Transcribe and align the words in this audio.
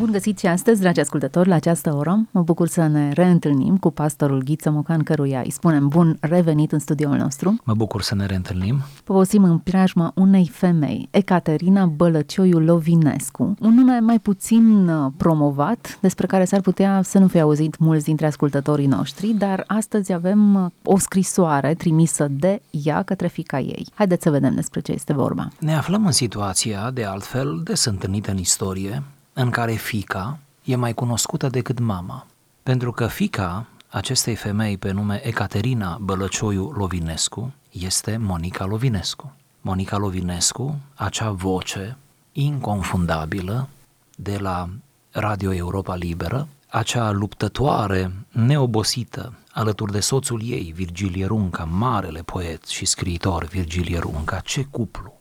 Bun 0.00 0.10
găsit 0.10 0.38
și 0.38 0.46
astăzi, 0.46 0.80
dragi 0.80 1.00
ascultători, 1.00 1.48
la 1.48 1.54
această 1.54 1.94
oră. 1.94 2.26
Mă 2.30 2.42
bucur 2.42 2.68
să 2.68 2.86
ne 2.86 3.12
reîntâlnim 3.12 3.76
cu 3.76 3.90
pastorul 3.90 4.42
Ghiță 4.42 4.70
Mocan, 4.70 5.02
căruia 5.02 5.40
îi 5.40 5.50
spunem 5.50 5.88
bun 5.88 6.16
revenit 6.20 6.72
în 6.72 6.78
studioul 6.78 7.16
nostru. 7.16 7.56
Mă 7.64 7.74
bucur 7.74 8.02
să 8.02 8.14
ne 8.14 8.26
reîntâlnim. 8.26 8.80
Povestim 9.04 9.44
în 9.44 9.58
preajma 9.58 10.12
unei 10.14 10.50
femei, 10.52 11.08
Ecaterina 11.10 11.86
Bălăcioiu 11.86 12.58
Lovinescu, 12.58 13.54
un 13.60 13.74
nume 13.74 13.98
mai 13.98 14.18
puțin 14.18 14.88
uh, 14.88 15.12
promovat, 15.16 15.98
despre 16.00 16.26
care 16.26 16.44
s-ar 16.44 16.60
putea 16.60 17.02
să 17.02 17.18
nu 17.18 17.26
fi 17.26 17.40
auzit 17.40 17.78
mulți 17.78 18.04
dintre 18.04 18.26
ascultătorii 18.26 18.86
noștri, 18.86 19.28
dar 19.28 19.64
astăzi 19.66 20.12
avem 20.12 20.54
uh, 20.54 20.70
o 20.84 20.98
scrisoare 20.98 21.74
trimisă 21.74 22.28
de 22.30 22.62
ea 22.70 23.02
către 23.02 23.26
fica 23.26 23.58
ei. 23.58 23.86
Haideți 23.94 24.22
să 24.22 24.30
vedem 24.30 24.54
despre 24.54 24.80
ce 24.80 24.92
este 24.92 25.12
vorba. 25.12 25.48
Ne 25.58 25.74
aflăm 25.74 26.06
în 26.06 26.12
situația, 26.12 26.90
de 26.90 27.04
altfel, 27.04 27.60
des 27.64 27.84
întâlnită 27.84 28.30
în 28.30 28.38
istorie, 28.38 29.02
în 29.40 29.50
care 29.50 29.72
fica 29.72 30.38
e 30.64 30.76
mai 30.76 30.94
cunoscută 30.94 31.48
decât 31.48 31.78
mama. 31.78 32.26
Pentru 32.62 32.92
că 32.92 33.06
fica 33.06 33.66
acestei 33.88 34.34
femei 34.34 34.78
pe 34.78 34.90
nume 34.90 35.26
Ecaterina 35.26 35.98
Bălăcioiu 36.00 36.70
Lovinescu 36.70 37.52
este 37.70 38.16
Monica 38.16 38.64
Lovinescu. 38.64 39.32
Monica 39.60 39.96
Lovinescu, 39.96 40.78
acea 40.94 41.30
voce 41.30 41.96
inconfundabilă 42.32 43.68
de 44.16 44.38
la 44.38 44.68
Radio 45.10 45.54
Europa 45.54 45.94
Liberă, 45.94 46.48
acea 46.68 47.10
luptătoare 47.10 48.12
neobosită 48.28 49.32
alături 49.52 49.92
de 49.92 50.00
soțul 50.00 50.40
ei, 50.44 50.72
Virgilie 50.74 51.26
Runca, 51.26 51.64
marele 51.64 52.22
poet 52.22 52.66
și 52.66 52.84
scriitor 52.84 53.44
Virgilie 53.44 53.98
Runca, 53.98 54.40
ce 54.44 54.66
cuplu! 54.70 55.19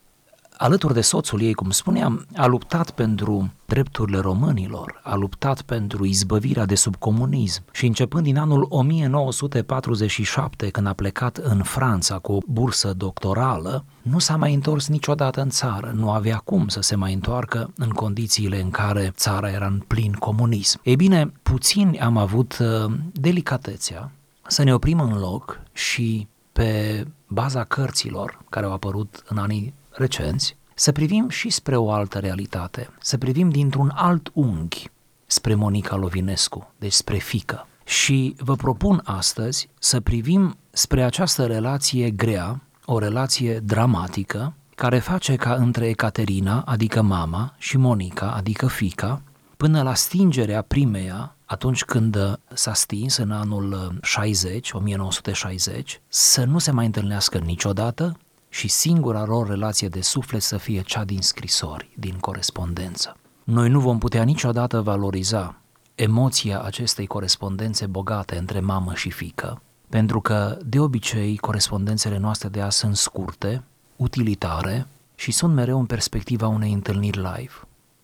Alături 0.62 0.94
de 0.94 1.02
soțul 1.02 1.42
ei, 1.42 1.54
cum 1.54 1.70
spuneam, 1.70 2.26
a 2.36 2.46
luptat 2.46 2.92
pentru 2.92 3.52
drepturile 3.66 4.18
românilor, 4.18 5.02
a 5.04 5.16
luptat 5.16 5.62
pentru 5.62 6.06
izbăvirea 6.06 6.66
de 6.66 6.76
sub 6.76 6.96
comunism 6.96 7.64
și 7.72 7.86
începând 7.86 8.24
din 8.24 8.38
anul 8.38 8.66
1947, 8.70 10.70
când 10.70 10.88
a 10.88 10.94
plecat 10.94 11.38
în 11.38 11.64
Franța 11.64 12.18
cu 12.18 12.32
o 12.32 12.40
bursă 12.48 12.94
doctorală, 12.94 13.86
nu 14.02 14.20
s-a 14.20 14.36
mai 14.36 14.54
întors 14.54 14.88
niciodată 14.88 15.42
în 15.42 15.50
țară, 15.50 15.92
nu 15.96 16.12
avea 16.12 16.38
cum 16.38 16.68
să 16.68 16.82
se 16.82 16.96
mai 16.96 17.14
întoarcă 17.14 17.74
în 17.76 17.90
condițiile 17.90 18.62
în 18.62 18.70
care 18.70 19.12
țara 19.16 19.52
era 19.52 19.66
în 19.66 19.84
plin 19.88 20.14
comunism. 20.14 20.80
Ei 20.84 20.96
bine, 20.96 21.32
puțini 21.44 22.00
am 22.00 22.18
avut 22.18 22.58
uh, 22.60 22.92
delicatețea 23.12 24.12
să 24.48 24.64
ne 24.64 24.74
oprim 24.74 25.00
în 25.00 25.20
loc 25.20 25.60
și 25.74 26.28
pe 26.52 27.06
baza 27.28 27.64
cărților 27.64 28.40
care 28.50 28.66
au 28.66 28.74
apărut 28.74 29.24
în 29.28 29.38
anii 29.38 29.74
recenți, 30.00 30.58
să 30.74 30.92
privim 30.92 31.30
și 31.30 31.50
spre 31.50 31.78
o 31.78 31.92
altă 31.92 32.20
realitate, 32.20 32.90
să 33.02 33.18
privim 33.18 33.50
dintr-un 33.50 33.92
alt 33.96 34.32
unghi 34.34 34.90
spre 35.26 35.56
Monica 35.56 35.96
Lovinescu, 35.96 36.74
deci 36.78 36.94
spre 36.94 37.18
fică. 37.18 37.68
Și 37.86 38.36
vă 38.38 38.56
propun 38.56 39.02
astăzi 39.04 39.70
să 39.80 40.00
privim 40.00 40.58
spre 40.72 41.04
această 41.04 41.46
relație 41.46 42.10
grea, 42.10 42.62
o 42.86 43.00
relație 43.00 43.60
dramatică, 43.60 44.54
care 44.76 45.00
face 45.00 45.36
ca 45.36 45.54
între 45.54 45.88
Ecaterina, 45.88 46.62
adică 46.62 47.02
mama, 47.02 47.54
și 47.58 47.78
Monica, 47.78 48.32
adică 48.32 48.68
fica, 48.68 49.22
până 49.58 49.82
la 49.82 49.94
stingerea 49.94 50.62
primeia, 50.62 51.36
atunci 51.46 51.84
când 51.84 52.40
s-a 52.54 52.74
stins 52.74 53.18
în 53.18 53.32
anul 53.32 53.98
60, 54.02 54.72
1960, 54.72 56.02
să 56.08 56.44
nu 56.44 56.58
se 56.58 56.72
mai 56.72 56.86
întâlnească 56.86 57.38
niciodată 57.38 58.18
și 58.50 58.68
singura 58.68 59.26
lor 59.26 59.48
relație 59.48 59.88
de 59.88 60.02
suflet 60.02 60.42
să 60.42 60.58
fie 60.58 60.82
cea 60.82 61.04
din 61.04 61.22
scrisori, 61.22 61.90
din 61.96 62.18
corespondență. 62.20 63.18
Noi 63.44 63.70
nu 63.70 63.80
vom 63.80 63.98
putea 63.98 64.24
niciodată 64.24 64.82
valoriza 64.82 65.56
emoția 65.96 66.62
acestei 66.62 67.08
corespondențe 67.08 67.86
bogate 67.86 68.38
între 68.38 68.60
mamă 68.60 68.94
și 68.94 69.12
fică, 69.12 69.62
pentru 69.90 70.22
că, 70.22 70.58
de 70.66 70.80
obicei, 70.80 71.38
corespondențele 71.38 72.18
noastre 72.18 72.50
de 72.50 72.62
azi 72.62 72.78
sunt 72.78 72.96
scurte, 72.96 73.64
utilitare 73.96 74.88
și 75.16 75.32
sunt 75.32 75.54
mereu 75.54 75.80
în 75.80 75.86
perspectiva 75.86 76.48
unei 76.48 76.74
întâlniri 76.74 77.18
live. 77.18 77.54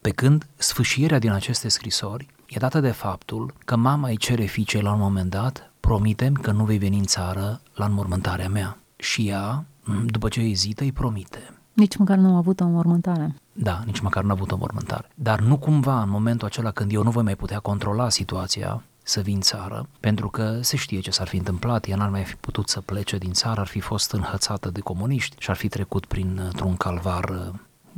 Pe 0.02 0.10
când 0.10 0.48
sfâșierea 0.56 1.20
din 1.20 1.32
aceste 1.32 1.68
scrisori 1.68 2.28
e 2.48 2.60
dată 2.60 2.80
de 2.80 2.92
faptul 2.92 3.54
că 3.66 3.76
mama 3.76 4.08
îi 4.08 4.18
cere 4.18 4.46
fiicei 4.46 4.82
la 4.82 4.94
un 4.94 5.00
moment 5.00 5.30
dat, 5.30 5.72
promitem 5.80 6.34
că 6.34 6.52
nu 6.52 6.66
vei 6.66 6.78
veni 6.78 6.98
în 6.98 7.06
țară 7.06 7.62
la 7.74 7.86
înmormântarea 7.86 8.50
mea. 8.50 8.78
Și 8.96 9.28
ea 9.28 9.66
Mm, 9.75 9.75
după 10.06 10.28
ce 10.28 10.40
ezită, 10.40 10.84
îi 10.84 10.92
promite. 10.92 11.54
Nici 11.74 11.98
măcar 11.98 12.18
nu 12.18 12.34
a 12.34 12.38
avut 12.38 12.60
o 12.60 12.66
mormântare. 12.66 13.36
Da, 13.54 13.82
nici 13.86 14.00
măcar 14.00 14.24
nu 14.24 14.30
a 14.30 14.34
avut 14.34 14.52
o 14.52 14.58
mormântare. 14.58 15.10
Dar 15.16 15.40
nu 15.40 15.58
cumva 15.58 16.02
în 16.02 16.10
momentul 16.10 16.48
acela 16.48 16.72
când 16.72 16.92
eu 16.92 17.04
nu 17.04 17.10
voi 17.10 17.24
mai 17.24 17.36
putea 17.36 17.60
controla 17.60 18.10
situația, 18.10 18.84
să 19.04 19.22
vin 19.22 19.42
țară, 19.42 19.88
pentru 20.00 20.30
că 20.30 20.60
se 20.62 20.78
știe 20.78 21.00
ce 21.00 21.12
s-ar 21.12 21.28
fi 21.28 21.38
întâmplat, 21.38 21.88
ea 21.88 21.96
n-ar 21.96 22.10
mai 22.10 22.24
fi 22.24 22.36
putut 22.36 22.70
să 22.70 22.82
plece 22.82 23.18
din 23.18 23.32
țară, 23.32 23.60
ar 23.60 23.68
fi 23.68 23.80
fost 23.80 24.12
înhățată 24.12 24.70
de 24.70 24.80
comuniști 24.80 25.36
și 25.40 25.50
ar 25.50 25.56
fi 25.56 25.68
trecut 25.68 26.06
printr-un 26.06 26.76
calvar 26.76 27.54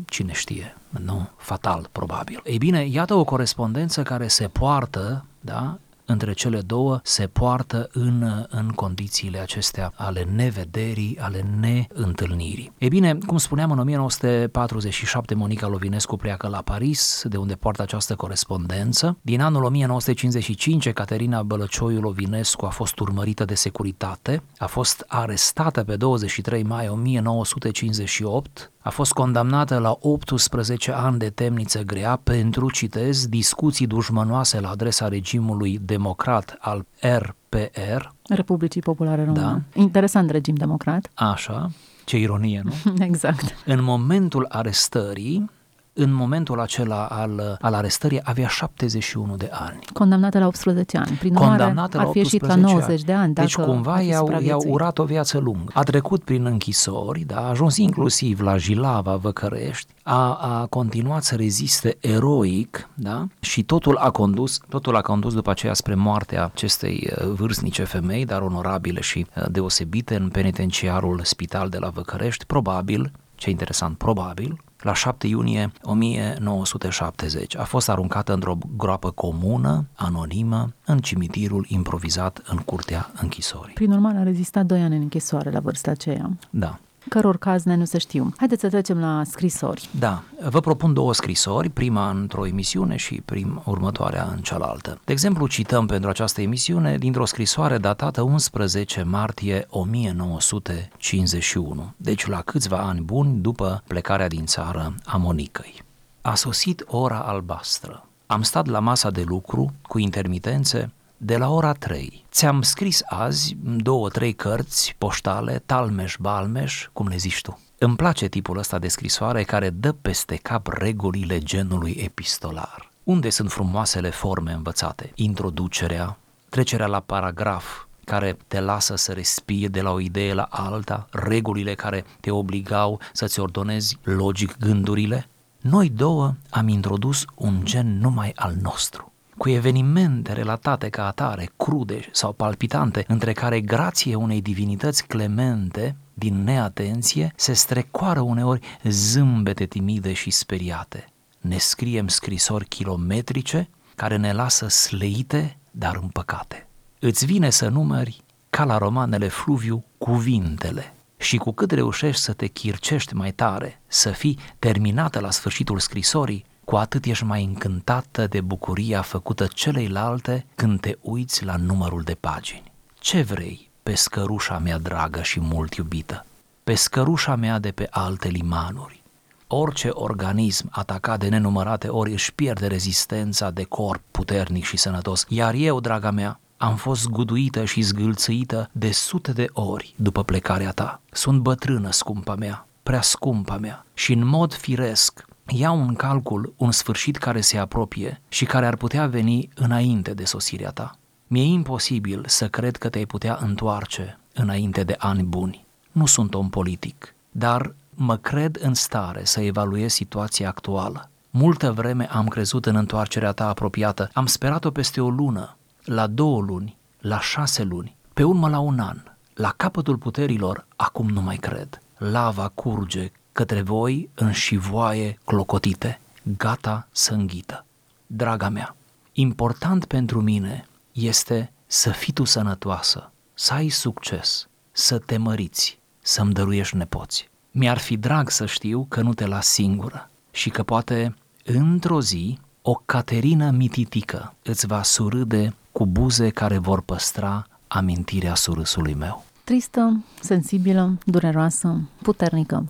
cine 0.05 0.33
știe, 0.33 0.77
nu, 0.89 1.29
fatal 1.37 1.89
probabil. 1.91 2.41
Ei 2.43 2.57
bine, 2.57 2.85
iată 2.85 3.13
o 3.13 3.23
corespondență 3.23 4.03
care 4.03 4.27
se 4.27 4.47
poartă, 4.47 5.25
da, 5.39 5.77
între 6.07 6.33
cele 6.33 6.61
două 6.61 6.99
se 7.03 7.27
poartă 7.27 7.89
în, 7.91 8.45
în 8.49 8.67
condițiile 8.69 9.39
acestea 9.39 9.91
ale 9.95 10.27
nevederii, 10.35 11.17
ale 11.19 11.45
neîntâlnirii. 11.59 12.71
E 12.77 12.87
bine, 12.87 13.17
cum 13.25 13.37
spuneam, 13.37 13.71
în 13.71 13.79
1947 13.79 15.35
Monica 15.35 15.67
Lovinescu 15.67 16.15
pleacă 16.15 16.47
la 16.47 16.61
Paris, 16.61 17.21
de 17.25 17.37
unde 17.37 17.53
poartă 17.53 17.81
această 17.81 18.15
corespondență. 18.15 19.17
Din 19.21 19.41
anul 19.41 19.63
1955, 19.63 20.89
Caterina 20.89 21.43
Bălăcioiu 21.43 21.99
Lovinescu 21.99 22.65
a 22.65 22.69
fost 22.69 22.99
urmărită 22.99 23.45
de 23.45 23.55
securitate, 23.55 24.43
a 24.57 24.65
fost 24.65 25.05
arestată 25.07 25.83
pe 25.83 25.95
23 25.95 26.63
mai 26.63 26.87
1958 26.87 28.71
a 28.87 28.89
fost 28.89 29.13
condamnată 29.13 29.77
la 29.77 29.97
18 29.99 30.91
ani 30.91 31.17
de 31.17 31.29
temniță 31.29 31.81
grea 31.81 32.19
pentru, 32.23 32.71
citez, 32.71 33.27
discuții 33.27 33.87
dușmănoase 33.87 34.59
la 34.59 34.69
adresa 34.69 35.07
regimului 35.07 35.79
democrat 35.81 36.57
al 36.59 36.85
RPR. 36.99 38.05
Republicii 38.29 38.81
Populare 38.81 39.23
Române. 39.25 39.43
Da. 39.73 39.81
Interesant 39.81 40.29
regim 40.29 40.55
democrat. 40.55 41.11
Așa, 41.13 41.69
ce 42.05 42.17
ironie, 42.17 42.61
nu? 42.63 42.93
exact. 43.09 43.55
În 43.65 43.83
momentul 43.83 44.45
arestării, 44.49 45.49
în 45.97 46.13
momentul 46.13 46.59
acela 46.59 47.05
al, 47.05 47.57
al 47.61 47.73
arestării 47.73 48.19
avea 48.23 48.47
71 48.47 49.35
de 49.35 49.49
ani. 49.51 49.79
Condamnată 49.93 50.39
la 50.39 50.47
18 50.47 50.97
ani. 50.97 51.11
Prin 51.19 51.33
Condamnată 51.33 51.97
ar 51.99 52.07
fi 52.11 52.17
ieșit 52.17 52.45
la 52.45 52.55
90 52.55 52.89
ani. 52.89 52.99
de 53.03 53.13
ani. 53.13 53.33
Deci 53.33 53.55
cumva 53.55 54.01
i-au, 54.01 54.39
i-au 54.41 54.63
urat 54.67 54.97
o 54.97 55.03
viață 55.03 55.37
lungă. 55.37 55.71
A 55.73 55.83
trecut 55.83 56.23
prin 56.23 56.45
închisori, 56.45 57.19
da, 57.19 57.37
a 57.37 57.49
ajuns 57.49 57.77
inclusiv 57.77 58.41
la 58.41 58.57
Jilava, 58.57 59.15
Văcărești, 59.15 59.93
a, 60.03 60.33
a 60.33 60.65
continuat 60.65 61.23
să 61.23 61.35
reziste 61.35 61.97
eroic 61.99 62.89
da? 62.93 63.27
și 63.39 63.63
totul 63.63 63.95
a 63.95 64.11
condus, 64.11 64.59
totul 64.69 64.95
a 64.95 65.01
condus 65.01 65.33
după 65.33 65.49
aceea 65.49 65.73
spre 65.73 65.95
moartea 65.95 66.45
acestei 66.45 67.09
uh, 67.11 67.27
vârstnice 67.27 67.83
femei, 67.83 68.25
dar 68.25 68.41
onorabile 68.41 69.01
și 69.01 69.25
uh, 69.35 69.45
deosebite 69.51 70.15
în 70.15 70.29
penitenciarul 70.29 71.19
spital 71.23 71.69
de 71.69 71.77
la 71.77 71.89
Văcărești, 71.89 72.45
probabil, 72.45 73.11
ce 73.35 73.49
interesant, 73.49 73.97
probabil, 73.97 74.57
la 74.81 74.93
7 74.93 75.27
iunie 75.27 75.71
1970. 75.81 77.57
A 77.57 77.63
fost 77.63 77.89
aruncată 77.89 78.33
într-o 78.33 78.57
groapă 78.77 79.11
comună, 79.11 79.85
anonimă, 79.95 80.73
în 80.85 80.97
cimitirul 80.97 81.65
improvizat 81.67 82.41
în 82.47 82.57
curtea 82.57 83.11
închisorii. 83.21 83.73
Prin 83.73 83.91
urmare, 83.91 84.17
a 84.17 84.23
rezistat 84.23 84.65
2 84.65 84.81
ani 84.81 84.95
în 84.95 85.01
închisoare 85.01 85.51
la 85.51 85.59
vârsta 85.59 85.91
aceea. 85.91 86.29
Da 86.49 86.79
căror 87.09 87.37
caz 87.37 87.63
ne 87.63 87.75
nu 87.75 87.85
se 87.85 87.97
știu. 87.97 88.33
Haideți 88.37 88.61
să 88.61 88.67
trecem 88.67 88.99
la 88.99 89.23
scrisori. 89.23 89.89
Da, 89.99 90.23
vă 90.49 90.59
propun 90.59 90.93
două 90.93 91.13
scrisori, 91.13 91.69
prima 91.69 92.09
într-o 92.09 92.47
emisiune 92.47 92.95
și 92.95 93.21
prim 93.25 93.61
următoarea 93.65 94.27
în 94.31 94.37
cealaltă. 94.37 94.99
De 95.03 95.11
exemplu, 95.11 95.47
cităm 95.47 95.85
pentru 95.85 96.09
această 96.09 96.41
emisiune 96.41 96.97
dintr-o 96.97 97.25
scrisoare 97.25 97.77
datată 97.77 98.21
11 98.21 99.03
martie 99.03 99.65
1951, 99.69 101.93
deci 101.97 102.27
la 102.27 102.41
câțiva 102.41 102.77
ani 102.77 103.01
buni 103.01 103.41
după 103.41 103.83
plecarea 103.87 104.27
din 104.27 104.45
țară 104.45 104.95
a 105.05 105.17
Monicăi. 105.17 105.81
A 106.21 106.35
sosit 106.35 106.83
ora 106.87 107.19
albastră. 107.19 108.07
Am 108.25 108.41
stat 108.41 108.65
la 108.65 108.79
masa 108.79 109.11
de 109.11 109.23
lucru, 109.27 109.73
cu 109.81 109.99
intermitențe, 109.99 110.91
de 111.17 111.37
la 111.37 111.49
ora 111.49 111.73
3. 111.73 112.25
Ți-am 112.31 112.61
scris 112.61 113.01
azi 113.05 113.57
două, 113.61 114.09
trei 114.09 114.33
cărți 114.33 114.95
poștale, 114.97 115.63
talmeș-balmeș, 115.65 116.87
cum 116.93 117.07
le 117.07 117.17
zici 117.17 117.41
tu. 117.41 117.59
Îmi 117.77 117.95
place 117.95 118.27
tipul 118.27 118.57
ăsta 118.57 118.79
de 118.79 118.87
scrisoare 118.87 119.43
care 119.43 119.69
dă 119.69 119.91
peste 119.91 120.35
cap 120.35 120.67
regulile 120.67 121.39
genului 121.39 121.91
epistolar. 121.91 122.91
Unde 123.03 123.29
sunt 123.29 123.51
frumoasele 123.51 124.09
forme 124.09 124.51
învățate? 124.51 125.11
Introducerea, 125.15 126.17
trecerea 126.49 126.87
la 126.87 126.99
paragraf, 126.99 127.85
care 128.03 128.37
te 128.47 128.59
lasă 128.59 128.95
să 128.95 129.13
respiri 129.13 129.69
de 129.69 129.81
la 129.81 129.91
o 129.91 129.99
idee 129.99 130.33
la 130.33 130.47
alta, 130.49 131.07
regulile 131.11 131.73
care 131.73 132.05
te 132.19 132.31
obligau 132.31 132.99
să-ți 133.13 133.39
ordonezi 133.39 133.97
logic 134.03 134.57
gândurile, 134.57 135.27
Noi 135.61 135.89
două 135.89 136.33
am 136.49 136.67
introdus 136.67 137.25
un 137.35 137.59
gen 137.63 137.99
numai 137.99 138.31
al 138.35 138.55
nostru 138.61 139.11
cu 139.37 139.49
evenimente 139.49 140.33
relatate 140.33 140.89
ca 140.89 141.05
atare, 141.05 141.49
crude 141.57 141.99
sau 142.11 142.33
palpitante, 142.33 143.03
între 143.07 143.33
care 143.33 143.61
grație 143.61 144.15
unei 144.15 144.41
divinități 144.41 145.07
clemente 145.07 145.95
din 146.13 146.43
neatenție 146.43 147.33
se 147.35 147.53
strecoară 147.53 148.19
uneori 148.19 148.61
zâmbete 148.83 149.65
timide 149.65 150.13
și 150.13 150.29
speriate. 150.29 151.07
Ne 151.39 151.57
scriem 151.57 152.07
scrisori 152.07 152.65
kilometrice 152.65 153.69
care 153.95 154.17
ne 154.17 154.33
lasă 154.33 154.67
sleite, 154.67 155.57
dar 155.71 155.99
împăcate. 156.01 156.67
Îți 156.99 157.25
vine 157.25 157.49
să 157.49 157.67
numeri, 157.67 158.23
ca 158.49 158.63
la 158.63 158.77
romanele 158.77 159.27
Fluviu, 159.27 159.83
cuvintele 159.97 160.93
și 161.17 161.37
cu 161.37 161.51
cât 161.51 161.71
reușești 161.71 162.21
să 162.21 162.33
te 162.33 162.47
chircești 162.47 163.13
mai 163.13 163.31
tare, 163.31 163.81
să 163.87 164.09
fii 164.09 164.39
terminată 164.59 165.19
la 165.19 165.31
sfârșitul 165.31 165.79
scrisorii, 165.79 166.45
cu 166.69 166.75
atât 166.75 167.05
ești 167.05 167.23
mai 167.23 167.43
încântată 167.43 168.27
de 168.27 168.41
bucuria 168.41 169.01
făcută 169.01 169.47
celeilalte 169.53 170.45
când 170.55 170.79
te 170.79 170.97
uiți 171.01 171.45
la 171.45 171.55
numărul 171.55 172.01
de 172.01 172.13
pagini. 172.19 172.71
Ce 172.99 173.21
vrei, 173.21 173.69
pe 173.83 173.95
scărușa 173.95 174.57
mea 174.57 174.77
dragă 174.77 175.21
și 175.21 175.39
mult 175.39 175.73
iubită, 175.73 176.25
pe 176.63 176.73
scărușa 176.73 177.35
mea 177.35 177.59
de 177.59 177.71
pe 177.71 177.87
alte 177.89 178.27
limanuri? 178.27 179.03
Orice 179.47 179.89
organism 179.91 180.67
atacat 180.71 181.19
de 181.19 181.27
nenumărate 181.27 181.87
ori 181.87 182.11
își 182.11 182.33
pierde 182.33 182.67
rezistența 182.67 183.49
de 183.51 183.63
corp 183.63 184.01
puternic 184.11 184.63
și 184.63 184.77
sănătos, 184.77 185.25
iar 185.27 185.53
eu, 185.53 185.79
draga 185.79 186.11
mea, 186.11 186.39
am 186.57 186.75
fost 186.75 187.07
guduită 187.07 187.65
și 187.65 187.81
zgâlțâită 187.81 188.69
de 188.71 188.91
sute 188.91 189.31
de 189.31 189.47
ori 189.53 189.93
după 189.95 190.23
plecarea 190.23 190.71
ta. 190.71 191.01
Sunt 191.11 191.41
bătrână, 191.41 191.91
scumpa 191.91 192.35
mea, 192.35 192.67
prea 192.83 193.01
scumpa 193.01 193.57
mea 193.57 193.85
și 193.93 194.13
în 194.13 194.25
mod 194.25 194.53
firesc 194.53 195.25
iau 195.49 195.81
în 195.81 195.93
calcul 195.93 196.53
un 196.57 196.71
sfârșit 196.71 197.17
care 197.17 197.41
se 197.41 197.57
apropie 197.57 198.21
și 198.29 198.45
care 198.45 198.65
ar 198.65 198.75
putea 198.75 199.07
veni 199.07 199.49
înainte 199.55 200.13
de 200.13 200.25
sosirea 200.25 200.71
ta. 200.71 200.95
Mi-e 201.27 201.43
imposibil 201.43 202.23
să 202.27 202.47
cred 202.47 202.77
că 202.77 202.89
te-ai 202.89 203.05
putea 203.05 203.37
întoarce 203.41 204.19
înainte 204.33 204.83
de 204.83 204.95
ani 204.97 205.23
buni. 205.23 205.65
Nu 205.91 206.05
sunt 206.05 206.33
om 206.33 206.49
politic, 206.49 207.15
dar 207.31 207.75
mă 207.89 208.17
cred 208.17 208.57
în 208.61 208.73
stare 208.73 209.25
să 209.25 209.41
evaluez 209.41 209.91
situația 209.91 210.47
actuală. 210.47 211.09
Multă 211.29 211.71
vreme 211.71 212.09
am 212.11 212.27
crezut 212.27 212.65
în 212.65 212.75
întoarcerea 212.75 213.31
ta 213.31 213.47
apropiată, 213.49 214.09
am 214.13 214.25
sperat-o 214.25 214.71
peste 214.71 215.01
o 215.01 215.09
lună, 215.09 215.57
la 215.83 216.07
două 216.07 216.41
luni, 216.41 216.77
la 216.99 217.19
șase 217.19 217.63
luni, 217.63 217.95
pe 218.13 218.23
urmă 218.23 218.49
la 218.49 218.59
un 218.59 218.79
an. 218.79 218.97
La 219.33 219.53
capătul 219.57 219.97
puterilor, 219.97 220.65
acum 220.75 221.09
nu 221.09 221.21
mai 221.21 221.35
cred. 221.35 221.81
Lava 221.97 222.47
curge 222.47 223.11
către 223.37 223.61
voi 223.61 224.09
în 224.13 224.31
șivoaie 224.31 225.19
clocotite, 225.25 225.99
gata 226.37 226.87
să 226.91 227.13
înghită. 227.13 227.65
Draga 228.07 228.49
mea, 228.49 228.75
important 229.13 229.85
pentru 229.85 230.21
mine 230.21 230.67
este 230.91 231.51
să 231.67 231.89
fii 231.89 232.13
tu 232.13 232.23
sănătoasă, 232.23 233.11
să 233.33 233.53
ai 233.53 233.69
succes, 233.69 234.47
să 234.71 234.97
te 234.97 235.17
măriți, 235.17 235.79
să-mi 235.99 236.33
dăruiești 236.33 236.75
nepoți. 236.75 237.29
Mi-ar 237.51 237.77
fi 237.77 237.97
drag 237.97 238.29
să 238.29 238.45
știu 238.45 238.85
că 238.89 239.01
nu 239.01 239.13
te 239.13 239.25
las 239.25 239.47
singură 239.47 240.09
și 240.31 240.49
că 240.49 240.63
poate 240.63 241.15
într-o 241.43 242.01
zi 242.01 242.39
o 242.61 242.73
Caterină 242.85 243.49
mititică 243.49 244.35
îți 244.43 244.67
va 244.67 244.83
surâde 244.83 245.55
cu 245.71 245.85
buze 245.85 246.29
care 246.29 246.57
vor 246.57 246.81
păstra 246.81 247.47
amintirea 247.67 248.35
surâsului 248.35 248.93
meu. 248.93 249.25
Tristă, 249.43 250.03
sensibilă, 250.21 250.97
dureroasă, 251.05 251.81
puternică, 252.01 252.65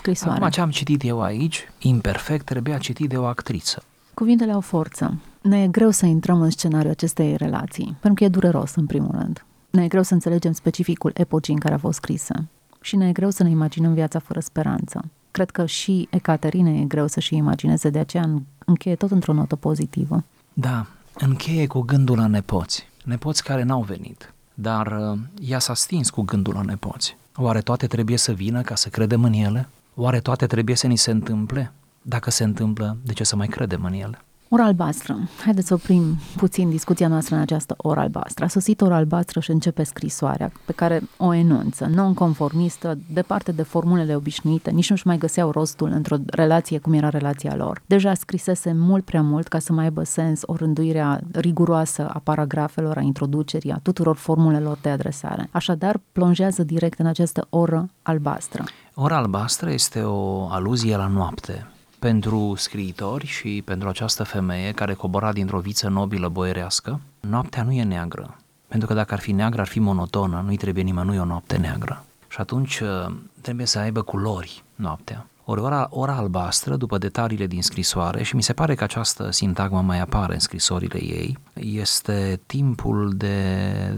scrisoare. 0.00 0.36
Acum 0.36 0.48
ce 0.48 0.60
am 0.60 0.70
citit 0.70 1.04
eu 1.04 1.22
aici, 1.22 1.68
imperfect, 1.78 2.44
trebuia 2.44 2.78
citit 2.78 3.08
de 3.08 3.16
o 3.16 3.24
actriță. 3.24 3.82
Cuvintele 4.14 4.52
au 4.52 4.60
forță. 4.60 5.20
Ne 5.42 5.62
e 5.62 5.68
greu 5.68 5.90
să 5.90 6.06
intrăm 6.06 6.40
în 6.40 6.50
scenariul 6.50 6.90
acestei 6.90 7.36
relații, 7.36 7.96
pentru 8.00 8.14
că 8.14 8.24
e 8.24 8.28
dureros, 8.28 8.74
în 8.74 8.86
primul 8.86 9.10
rând. 9.12 9.44
Ne 9.70 9.84
e 9.84 9.88
greu 9.88 10.02
să 10.02 10.14
înțelegem 10.14 10.52
specificul 10.52 11.10
epocii 11.14 11.54
în 11.54 11.60
care 11.60 11.74
a 11.74 11.78
fost 11.78 11.96
scrisă 11.96 12.34
și 12.80 12.96
ne 12.96 13.08
e 13.08 13.12
greu 13.12 13.30
să 13.30 13.42
ne 13.42 13.50
imaginăm 13.50 13.94
viața 13.94 14.18
fără 14.18 14.40
speranță. 14.40 15.04
Cred 15.30 15.50
că 15.50 15.66
și 15.66 16.08
Ecaterine 16.10 16.80
e 16.80 16.84
greu 16.84 17.06
să-și 17.06 17.34
imagineze, 17.34 17.90
de 17.90 17.98
aceea 17.98 18.30
încheie 18.64 18.94
tot 18.94 19.10
într-o 19.10 19.32
notă 19.32 19.56
pozitivă. 19.56 20.24
Da, 20.52 20.86
încheie 21.14 21.66
cu 21.66 21.80
gândul 21.80 22.16
la 22.16 22.26
nepoți. 22.26 22.88
Nepoți 23.04 23.44
care 23.44 23.62
n-au 23.62 23.82
venit, 23.82 24.32
dar 24.54 24.86
uh, 24.86 25.18
ea 25.48 25.58
s-a 25.58 25.74
stins 25.74 26.10
cu 26.10 26.22
gândul 26.22 26.54
la 26.54 26.62
nepoți. 26.62 27.16
Oare 27.36 27.60
toate 27.60 27.86
trebuie 27.86 28.16
să 28.16 28.32
vină 28.32 28.60
ca 28.60 28.74
să 28.74 28.88
credem 28.88 29.24
în 29.24 29.32
ele? 29.32 29.68
Oare 30.02 30.20
toate 30.20 30.46
trebuie 30.46 30.76
să 30.76 30.86
ni 30.86 30.96
se 30.96 31.10
întâmple? 31.10 31.72
Dacă 32.02 32.30
se 32.30 32.44
întâmplă, 32.44 32.96
de 33.04 33.12
ce 33.12 33.24
să 33.24 33.36
mai 33.36 33.46
credem 33.46 33.84
în 33.84 33.92
ele? 33.92 34.18
Ora 34.48 34.64
albastră. 34.64 35.18
Haideți 35.44 35.66
să 35.66 35.74
oprim 35.74 36.18
puțin 36.36 36.70
discuția 36.70 37.08
noastră 37.08 37.34
în 37.34 37.40
această 37.40 37.74
oră 37.76 38.00
albastră. 38.00 38.44
A 38.44 38.48
sosit 38.48 38.80
ora 38.80 38.96
albastră 38.96 39.40
și 39.40 39.50
începe 39.50 39.82
scrisoarea 39.82 40.52
pe 40.64 40.72
care 40.72 41.02
o 41.16 41.34
enunță, 41.34 41.86
non-conformistă, 41.86 42.98
departe 43.12 43.52
de 43.52 43.62
formulele 43.62 44.16
obișnuite, 44.16 44.70
nici 44.70 44.90
nu-și 44.90 45.06
mai 45.06 45.18
găseau 45.18 45.50
rostul 45.50 45.90
într-o 45.90 46.16
relație 46.26 46.78
cum 46.78 46.92
era 46.92 47.08
relația 47.08 47.56
lor. 47.56 47.82
Deja 47.86 48.14
scrisese 48.14 48.72
mult 48.72 49.04
prea 49.04 49.22
mult 49.22 49.48
ca 49.48 49.58
să 49.58 49.72
mai 49.72 49.84
aibă 49.84 50.02
sens 50.02 50.40
o 50.44 50.54
rânduire 50.54 51.20
riguroasă 51.32 52.08
a 52.08 52.20
paragrafelor, 52.24 52.96
a 52.96 53.00
introducerii, 53.00 53.72
a 53.72 53.80
tuturor 53.82 54.16
formulelor 54.16 54.78
de 54.82 54.88
adresare. 54.88 55.48
Așadar, 55.50 56.00
plonjează 56.12 56.62
direct 56.62 56.98
în 56.98 57.06
această 57.06 57.46
oră 57.50 57.88
albastră. 58.02 58.64
Ora 59.02 59.16
albastră 59.16 59.70
este 59.70 60.02
o 60.02 60.48
aluzie 60.50 60.96
la 60.96 61.06
noapte, 61.06 61.66
pentru 61.98 62.54
scriitori 62.56 63.26
și 63.26 63.62
pentru 63.64 63.88
această 63.88 64.22
femeie 64.22 64.72
care 64.72 64.94
cobora 64.94 65.32
dintr-o 65.32 65.58
viță 65.58 65.88
nobilă 65.88 66.28
boierească, 66.28 67.00
noaptea 67.20 67.62
nu 67.62 67.72
e 67.72 67.82
neagră. 67.82 68.36
Pentru 68.68 68.88
că 68.88 68.94
dacă 68.94 69.14
ar 69.14 69.20
fi 69.20 69.32
neagră, 69.32 69.60
ar 69.60 69.66
fi 69.66 69.78
monotonă, 69.78 70.42
nu-i 70.44 70.56
trebuie 70.56 70.84
nimănui 70.84 71.18
o 71.18 71.24
noapte 71.24 71.56
neagră. 71.56 72.04
Și 72.28 72.40
atunci 72.40 72.80
uh, 72.80 73.14
trebuie 73.40 73.66
să 73.66 73.78
aibă 73.78 74.02
culori 74.02 74.62
noaptea. 74.74 75.26
Ori 75.50 75.60
ora, 75.60 75.86
ora 75.90 76.16
albastră, 76.16 76.76
după 76.76 76.98
detaliile 76.98 77.46
din 77.46 77.62
scrisoare, 77.62 78.22
și 78.22 78.36
mi 78.36 78.42
se 78.42 78.52
pare 78.52 78.74
că 78.74 78.84
această 78.84 79.30
sintagmă 79.30 79.80
mai 79.80 80.00
apare 80.00 80.32
în 80.32 80.38
scrisorile 80.38 81.02
ei, 81.02 81.38
este 81.54 82.40
timpul 82.46 83.12
de 83.16 83.36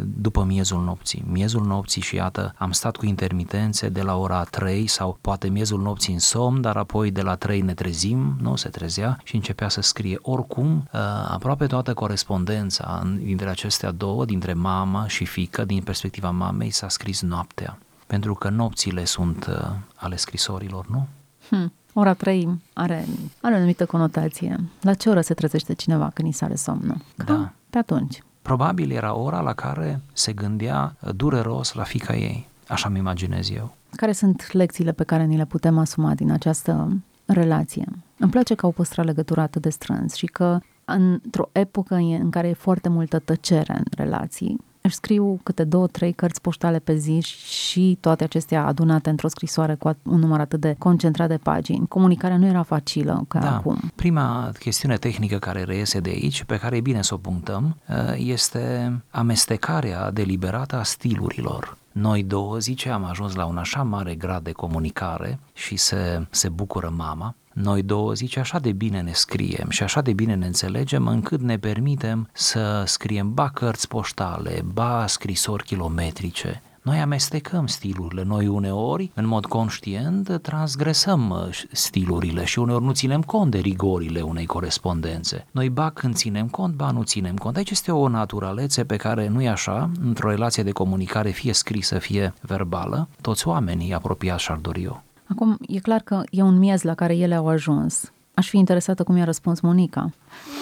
după 0.04 0.44
miezul 0.44 0.82
nopții. 0.82 1.24
Miezul 1.26 1.66
nopții 1.66 2.02
și 2.02 2.14
iată, 2.14 2.54
am 2.56 2.70
stat 2.70 2.96
cu 2.96 3.06
intermitențe 3.06 3.88
de 3.88 4.02
la 4.02 4.16
ora 4.16 4.42
3 4.42 4.86
sau 4.86 5.18
poate 5.20 5.48
miezul 5.48 5.80
nopții 5.80 6.12
în 6.12 6.18
somn, 6.18 6.60
dar 6.60 6.76
apoi 6.76 7.10
de 7.10 7.22
la 7.22 7.34
3 7.34 7.60
ne 7.60 7.74
trezim, 7.74 8.36
nu 8.40 8.56
se 8.56 8.68
trezea 8.68 9.18
și 9.24 9.34
începea 9.34 9.68
să 9.68 9.80
scrie. 9.80 10.18
Oricum, 10.22 10.76
uh, 10.76 11.00
aproape 11.28 11.66
toată 11.66 11.94
corespondența 11.94 13.02
dintre 13.22 13.48
acestea 13.48 13.90
două, 13.90 14.24
dintre 14.24 14.52
mama 14.52 15.08
și 15.08 15.24
fică, 15.24 15.64
din 15.64 15.82
perspectiva 15.82 16.30
mamei, 16.30 16.70
s-a 16.70 16.88
scris 16.88 17.22
noaptea 17.22 17.78
pentru 18.06 18.34
că 18.34 18.48
nopțile 18.48 19.04
sunt 19.04 19.46
uh, 19.46 19.70
ale 19.94 20.16
scrisorilor, 20.16 20.86
nu? 20.88 21.08
Hmm. 21.56 21.72
Ora 21.92 22.12
3 22.14 22.60
are, 22.72 23.04
are 23.40 23.54
o 23.54 23.56
anumită 23.56 23.86
conotație. 23.86 24.60
La 24.80 24.94
ce 24.94 25.08
oră 25.08 25.20
se 25.20 25.34
trezește 25.34 25.72
cineva 25.72 26.10
când 26.14 26.28
îi 26.28 26.34
sare 26.34 26.54
somnul? 26.54 26.96
Da. 27.24 27.52
Pe 27.70 27.78
atunci. 27.78 28.22
Probabil 28.42 28.90
era 28.90 29.14
ora 29.16 29.40
la 29.40 29.52
care 29.52 30.00
se 30.12 30.32
gândea 30.32 30.94
dureros 31.14 31.72
la 31.72 31.82
fica 31.82 32.16
ei. 32.16 32.48
Așa 32.68 32.88
mi 32.88 32.98
imaginez 32.98 33.50
eu. 33.50 33.74
Care 33.96 34.12
sunt 34.12 34.52
lecțiile 34.52 34.92
pe 34.92 35.04
care 35.04 35.24
ni 35.24 35.36
le 35.36 35.44
putem 35.44 35.78
asuma 35.78 36.14
din 36.14 36.30
această 36.30 36.96
relație? 37.26 37.84
Îmi 38.18 38.30
place 38.30 38.54
că 38.54 38.66
au 38.66 38.72
păstrat 38.72 39.04
legătura 39.04 39.42
atât 39.42 39.62
de 39.62 39.70
strâns 39.70 40.14
și 40.14 40.26
că 40.26 40.58
într-o 40.84 41.48
epocă 41.52 41.94
în 41.94 42.30
care 42.30 42.48
e 42.48 42.52
foarte 42.52 42.88
multă 42.88 43.18
tăcere 43.18 43.72
în 43.76 43.84
relații, 43.96 44.60
își 44.82 44.94
scriu 44.94 45.40
câte 45.42 45.64
două, 45.64 45.86
trei 45.86 46.12
cărți 46.12 46.40
poștale 46.40 46.78
pe 46.78 46.94
zi 46.94 47.20
și 47.20 47.98
toate 48.00 48.24
acestea 48.24 48.66
adunate 48.66 49.10
într-o 49.10 49.28
scrisoare 49.28 49.74
cu 49.74 49.96
un 50.02 50.18
număr 50.18 50.40
atât 50.40 50.60
de 50.60 50.74
concentrat 50.78 51.28
de 51.28 51.36
pagini. 51.36 51.88
Comunicarea 51.88 52.36
nu 52.36 52.46
era 52.46 52.62
facilă 52.62 53.24
ca 53.28 53.38
da. 53.38 53.56
acum. 53.56 53.78
Prima 53.94 54.52
chestiune 54.58 54.96
tehnică 54.96 55.38
care 55.38 55.62
reiese 55.62 56.00
de 56.00 56.10
aici, 56.10 56.44
pe 56.44 56.58
care 56.58 56.76
e 56.76 56.80
bine 56.80 57.02
să 57.02 57.14
o 57.14 57.16
punctăm, 57.16 57.76
ă, 57.88 58.14
este 58.16 58.92
amestecarea 59.10 60.10
deliberată 60.10 60.76
a 60.76 60.82
stilurilor. 60.82 61.76
Noi 61.92 62.22
două, 62.22 62.58
zice, 62.58 62.88
am 62.88 63.04
ajuns 63.04 63.34
la 63.34 63.44
un 63.44 63.56
așa 63.56 63.82
mare 63.82 64.14
grad 64.14 64.42
de 64.42 64.52
comunicare 64.52 65.38
și 65.52 65.76
se, 65.76 66.26
se 66.30 66.48
bucură 66.48 66.92
mama, 66.96 67.34
noi 67.54 67.82
două, 67.82 68.12
zice, 68.12 68.40
așa 68.40 68.58
de 68.58 68.72
bine 68.72 69.00
ne 69.00 69.12
scriem 69.12 69.70
și 69.70 69.82
așa 69.82 70.00
de 70.00 70.12
bine 70.12 70.34
ne 70.34 70.46
înțelegem 70.46 71.06
încât 71.06 71.40
ne 71.40 71.58
permitem 71.58 72.28
să 72.32 72.82
scriem 72.86 73.34
ba 73.34 73.48
cărți 73.48 73.88
poștale, 73.88 74.62
ba 74.72 75.06
scrisori 75.06 75.64
kilometrice. 75.64 76.62
Noi 76.82 77.00
amestecăm 77.00 77.66
stilurile, 77.66 78.22
noi 78.22 78.46
uneori, 78.46 79.10
în 79.14 79.26
mod 79.26 79.46
conștient, 79.46 80.38
transgresăm 80.42 81.30
uh, 81.30 81.64
stilurile 81.70 82.44
și 82.44 82.58
uneori 82.58 82.84
nu 82.84 82.92
ținem 82.92 83.22
cont 83.22 83.50
de 83.50 83.58
rigorile 83.58 84.20
unei 84.20 84.46
corespondențe. 84.46 85.46
Noi 85.50 85.68
ba 85.68 85.90
când 85.90 86.14
ținem 86.14 86.48
cont, 86.48 86.74
ba 86.74 86.90
nu 86.90 87.02
ținem 87.02 87.36
cont. 87.36 87.56
Aici 87.56 87.70
este 87.70 87.92
o 87.92 88.08
naturalețe 88.08 88.84
pe 88.84 88.96
care 88.96 89.28
nu 89.28 89.42
e 89.42 89.48
așa, 89.48 89.90
într-o 90.04 90.28
relație 90.28 90.62
de 90.62 90.70
comunicare, 90.70 91.30
fie 91.30 91.52
scrisă, 91.52 91.98
fie 91.98 92.34
verbală, 92.40 93.08
toți 93.20 93.48
oamenii 93.48 93.94
apropiați 93.94 94.42
și-ar 94.42 94.58
dori 94.58 94.82
eu. 94.82 95.02
Acum, 95.32 95.56
e 95.68 95.78
clar 95.78 96.00
că 96.00 96.22
e 96.30 96.42
un 96.42 96.58
miez 96.58 96.82
la 96.82 96.94
care 96.94 97.16
ele 97.16 97.34
au 97.34 97.48
ajuns. 97.48 98.12
aș 98.34 98.48
fi 98.48 98.58
interesată 98.58 99.02
cum 99.02 99.16
i-a 99.16 99.24
răspuns 99.24 99.60
Monica. 99.60 100.10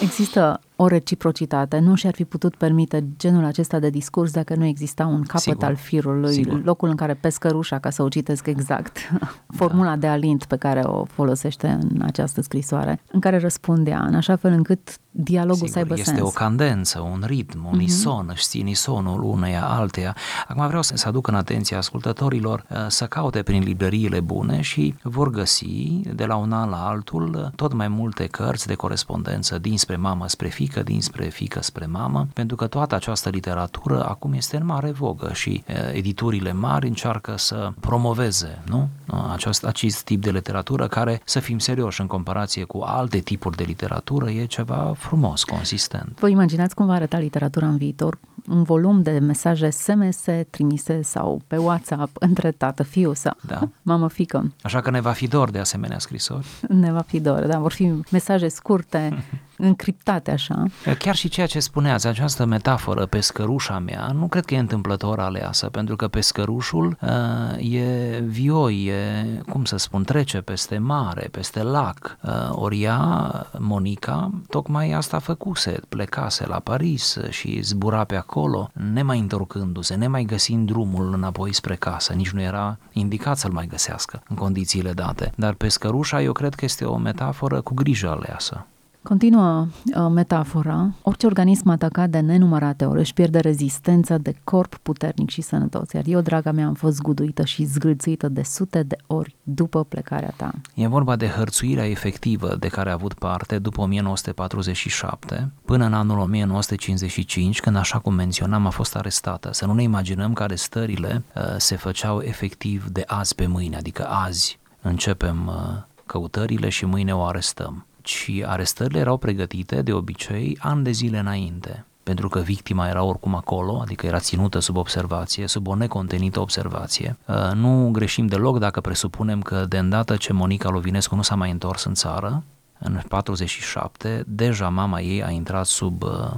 Există 0.01 0.59
o 0.75 0.87
reciprocitate, 0.87 1.79
nu 1.79 1.95
și-ar 1.95 2.13
fi 2.13 2.25
putut 2.25 2.55
permite 2.55 3.05
genul 3.17 3.43
acesta 3.45 3.79
de 3.79 3.89
discurs 3.89 4.31
dacă 4.31 4.55
nu 4.55 4.65
exista 4.65 5.05
un 5.05 5.21
capăt 5.21 5.41
Sigur. 5.41 5.63
al 5.63 5.75
firului, 5.75 6.33
Sigur. 6.33 6.63
locul 6.63 6.89
în 6.89 6.95
care 6.95 7.13
pescă 7.13 7.47
rușa, 7.47 7.79
ca 7.79 7.89
să 7.89 8.03
o 8.03 8.07
citesc 8.07 8.47
exact, 8.47 8.97
formula 9.59 9.89
da. 9.89 9.95
de 9.95 10.07
alint 10.07 10.45
pe 10.45 10.55
care 10.55 10.79
o 10.79 11.03
folosește 11.05 11.67
în 11.67 12.01
această 12.01 12.41
scrisoare, 12.41 13.01
în 13.11 13.19
care 13.19 13.37
răspundea 13.37 14.03
în 14.07 14.15
așa 14.15 14.35
fel 14.35 14.51
încât 14.51 14.97
dialogul 15.11 15.55
Sigur, 15.55 15.71
să 15.71 15.77
aibă 15.77 15.93
este 15.93 16.15
sens. 16.15 16.27
o 16.27 16.31
candență, 16.31 16.99
un 16.99 17.23
ritm, 17.25 17.67
un 17.71 17.79
uh-huh. 17.79 17.83
ison, 17.83 18.29
își 18.33 18.43
țin 18.43 18.67
isonul 18.67 19.23
uneia 19.23 19.65
alteia. 19.65 20.15
Acum 20.47 20.67
vreau 20.67 20.81
să 20.81 21.07
aduc 21.07 21.27
în 21.27 21.35
atenția 21.35 21.77
ascultătorilor 21.77 22.65
uh, 22.69 22.77
să 22.87 23.05
caute 23.05 23.43
prin 23.43 23.63
librăriile 23.63 24.19
bune 24.19 24.61
și 24.61 24.95
vor 25.01 25.29
găsi 25.29 26.01
de 26.13 26.25
la 26.25 26.35
un 26.35 26.51
an 26.51 26.69
la 26.69 26.87
altul 26.87 27.35
uh, 27.35 27.51
tot 27.55 27.73
mai 27.73 27.87
multe 27.87 28.27
cărți 28.27 28.67
de 28.67 28.73
corespondență 28.73 29.57
dinspre 29.57 29.95
mamă 29.95 30.27
spre 30.27 30.47
fică, 30.47 30.83
dinspre 30.83 31.29
fică 31.29 31.61
spre 31.61 31.85
mamă, 31.85 32.27
pentru 32.33 32.55
că 32.55 32.67
toată 32.67 32.95
această 32.95 33.29
literatură 33.29 34.05
acum 34.05 34.33
este 34.33 34.57
în 34.57 34.65
mare 34.65 34.91
vogă 34.91 35.33
și 35.33 35.63
uh, 35.67 35.75
editurile 35.93 36.53
mari 36.53 36.87
încearcă 36.87 37.37
să 37.37 37.71
promoveze 37.79 38.61
nu? 38.65 38.89
Acest, 39.31 39.65
acest 39.65 40.03
tip 40.03 40.21
de 40.21 40.31
literatură 40.31 40.87
care, 40.87 41.21
să 41.25 41.39
fim 41.39 41.59
serioși 41.59 42.01
în 42.01 42.07
comparație 42.07 42.63
cu 42.63 42.81
alte 42.85 43.19
tipuri 43.19 43.55
de 43.57 43.63
literatură, 43.63 44.29
e 44.29 44.45
ceva 44.45 44.93
frumos, 45.01 45.43
consistent. 45.43 46.19
Vă 46.19 46.27
imaginați 46.27 46.75
cum 46.75 46.85
va 46.85 46.93
arăta 46.93 47.17
literatura 47.17 47.67
în 47.67 47.77
viitor? 47.77 48.19
Un 48.47 48.63
volum 48.63 49.01
de 49.01 49.11
mesaje 49.11 49.69
SMS 49.69 50.25
trimise 50.49 51.01
sau 51.01 51.41
pe 51.47 51.57
WhatsApp 51.57 52.15
între 52.19 52.51
tată, 52.51 52.83
fiu 52.83 53.13
sau 53.13 53.33
da. 53.47 53.59
mamă, 53.81 54.07
fică. 54.07 54.53
Așa 54.61 54.81
că 54.81 54.89
ne 54.89 55.01
va 55.01 55.11
fi 55.11 55.27
dor 55.27 55.49
de 55.49 55.59
asemenea 55.59 55.99
scrisori. 55.99 56.47
Ne 56.67 56.91
va 56.91 57.01
fi 57.01 57.19
dor, 57.19 57.45
da, 57.45 57.59
vor 57.59 57.71
fi 57.71 57.93
mesaje 58.11 58.47
scurte, 58.47 59.23
încriptate 59.61 60.31
așa. 60.31 60.65
Chiar 60.97 61.15
și 61.15 61.29
ceea 61.29 61.47
ce 61.47 61.59
spuneați, 61.59 62.07
această 62.07 62.45
metaforă, 62.45 63.05
pescărușa 63.05 63.79
mea, 63.79 64.11
nu 64.13 64.27
cred 64.27 64.45
că 64.45 64.53
e 64.53 64.59
întâmplător 64.59 65.19
aleasă, 65.19 65.69
pentru 65.69 65.95
că 65.95 66.07
pescărușul 66.07 66.97
uh, 67.01 67.73
e 67.73 68.19
vioi, 68.19 68.85
e, 68.85 69.25
cum 69.49 69.65
să 69.65 69.77
spun, 69.77 70.03
trece 70.03 70.41
peste 70.41 70.77
mare, 70.77 71.27
peste 71.31 71.63
lac. 71.63 72.17
Uh, 72.21 72.31
ori 72.49 72.81
ea, 72.81 73.31
Monica, 73.57 74.31
tocmai 74.49 74.91
asta 74.91 75.19
făcuse, 75.19 75.79
plecase 75.89 76.47
la 76.47 76.59
Paris 76.59 77.17
și 77.29 77.61
zbura 77.61 78.03
pe 78.03 78.15
acolo, 78.15 78.69
nemai 78.93 79.19
întorcându-se, 79.19 79.95
nemai 79.95 80.23
găsind 80.23 80.67
drumul 80.67 81.13
înapoi 81.13 81.53
spre 81.53 81.75
casă, 81.75 82.13
nici 82.13 82.31
nu 82.31 82.41
era 82.41 82.77
indicat 82.91 83.37
să-l 83.37 83.51
mai 83.51 83.67
găsească 83.67 84.23
în 84.27 84.35
condițiile 84.35 84.91
date. 84.91 85.31
Dar 85.35 85.53
pescărușa, 85.53 86.21
eu 86.21 86.31
cred 86.31 86.55
că 86.55 86.65
este 86.65 86.85
o 86.85 86.97
metaforă 86.97 87.61
cu 87.61 87.73
grijă 87.73 88.09
aleasă. 88.09 88.65
Continuă 89.03 89.67
uh, 89.95 90.07
metafora, 90.11 90.93
orice 91.01 91.25
organism 91.25 91.69
atacat 91.69 92.09
de 92.09 92.19
nenumărate 92.19 92.85
ori 92.85 92.99
își 92.99 93.13
pierde 93.13 93.39
rezistența 93.39 94.17
de 94.17 94.35
corp 94.43 94.75
puternic 94.75 95.29
și 95.29 95.41
sănătos, 95.41 95.91
iar 95.91 96.03
eu, 96.07 96.21
draga 96.21 96.51
mea, 96.51 96.65
am 96.65 96.73
fost 96.73 96.95
zguduită 96.95 97.45
și 97.45 97.63
zgâlțuită 97.63 98.29
de 98.29 98.43
sute 98.43 98.83
de 98.83 98.95
ori 99.07 99.35
după 99.43 99.83
plecarea 99.83 100.33
ta. 100.35 100.53
E 100.73 100.87
vorba 100.87 101.15
de 101.15 101.27
hărțuirea 101.27 101.89
efectivă 101.89 102.55
de 102.59 102.67
care 102.67 102.89
a 102.89 102.93
avut 102.93 103.13
parte 103.13 103.59
după 103.59 103.81
1947 103.81 105.51
până 105.65 105.85
în 105.85 105.93
anul 105.93 106.19
1955, 106.19 107.59
când, 107.59 107.75
așa 107.75 107.99
cum 107.99 108.13
menționam, 108.13 108.65
a 108.65 108.69
fost 108.69 108.95
arestată. 108.95 109.49
Să 109.53 109.65
nu 109.65 109.73
ne 109.73 109.83
imaginăm 109.83 110.33
că 110.33 110.43
arestările 110.43 111.23
uh, 111.35 111.43
se 111.57 111.75
făceau 111.75 112.19
efectiv 112.19 112.87
de 112.87 113.03
azi 113.07 113.35
pe 113.35 113.47
mâine, 113.47 113.75
adică 113.77 114.07
azi 114.07 114.59
începem 114.81 115.47
uh, 115.47 115.83
căutările 116.05 116.69
și 116.69 116.85
mâine 116.85 117.15
o 117.15 117.23
arestăm 117.23 117.85
ci 118.01 118.31
arestările 118.45 118.99
erau 118.99 119.17
pregătite 119.17 119.81
de 119.81 119.93
obicei 119.93 120.57
ani 120.61 120.83
de 120.83 120.91
zile 120.91 121.17
înainte 121.17 121.85
pentru 122.03 122.29
că 122.29 122.39
victima 122.39 122.87
era 122.87 123.03
oricum 123.03 123.35
acolo, 123.35 123.79
adică 123.81 124.05
era 124.05 124.19
ținută 124.19 124.59
sub 124.59 124.77
observație, 124.77 125.47
sub 125.47 125.67
o 125.67 125.75
necontenită 125.75 126.39
observație. 126.39 127.17
Uh, 127.25 127.51
nu 127.53 127.89
greșim 127.91 128.27
deloc 128.27 128.59
dacă 128.59 128.81
presupunem 128.81 129.41
că 129.41 129.65
de 129.65 129.77
îndată 129.77 130.15
ce 130.15 130.33
Monica 130.33 130.69
Lovinescu 130.69 131.15
nu 131.15 131.21
s-a 131.21 131.35
mai 131.35 131.51
întors 131.51 131.83
în 131.83 131.93
țară, 131.93 132.43
în 132.79 133.01
47, 133.07 134.23
deja 134.27 134.69
mama 134.69 135.01
ei 135.01 135.23
a 135.23 135.29
intrat 135.29 135.65
sub, 135.65 136.03
uh, 136.03 136.31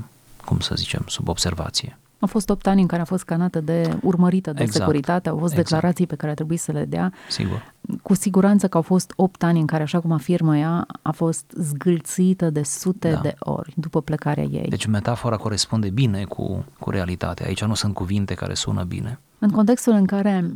cum 0.46 0.60
să 0.60 0.76
zicem, 0.76 1.04
sub 1.08 1.28
observație. 1.28 1.98
Au 2.24 2.30
fost 2.30 2.50
8 2.50 2.68
ani 2.68 2.82
în 2.82 2.88
care 2.88 3.02
a 3.02 3.06
fost 3.06 3.22
scanată 3.22 3.62
de 3.62 3.98
urmărită 4.02 4.52
de 4.52 4.62
exact. 4.62 4.80
securitate, 4.80 5.30
au 5.30 5.38
fost 5.38 5.52
exact. 5.52 5.70
declarații 5.70 6.08
pe 6.08 6.16
care 6.16 6.32
a 6.32 6.34
trebuit 6.34 6.60
să 6.60 6.72
le 6.72 6.86
dea. 6.86 7.14
Sigur. 7.30 7.74
Cu 8.02 8.14
siguranță 8.14 8.68
că 8.68 8.78
au 8.78 8.84
fost 8.84 9.14
8 9.16 9.44
ani 9.44 9.60
în 9.60 9.66
care, 9.66 9.84
așa 9.84 10.00
cum 10.00 10.12
afirmă 10.12 10.58
ea, 10.58 10.86
a 11.02 11.12
fost 11.12 11.46
zgâlțită 11.56 12.50
de 12.50 12.64
sute 12.64 13.12
da. 13.12 13.20
de 13.20 13.36
ori 13.40 13.74
după 13.76 14.02
plecarea 14.02 14.44
ei. 14.44 14.68
Deci 14.70 14.86
metafora 14.86 15.38
corespunde 15.38 15.90
bine 15.90 16.24
cu, 16.24 16.66
cu 16.80 16.90
realitatea. 16.90 17.46
Aici 17.46 17.64
nu 17.64 17.74
sunt 17.74 17.94
cuvinte 17.94 18.34
care 18.34 18.54
sună 18.54 18.84
bine. 18.84 19.20
În 19.40 19.50
contextul 19.50 19.94
în 19.94 20.06
care 20.06 20.54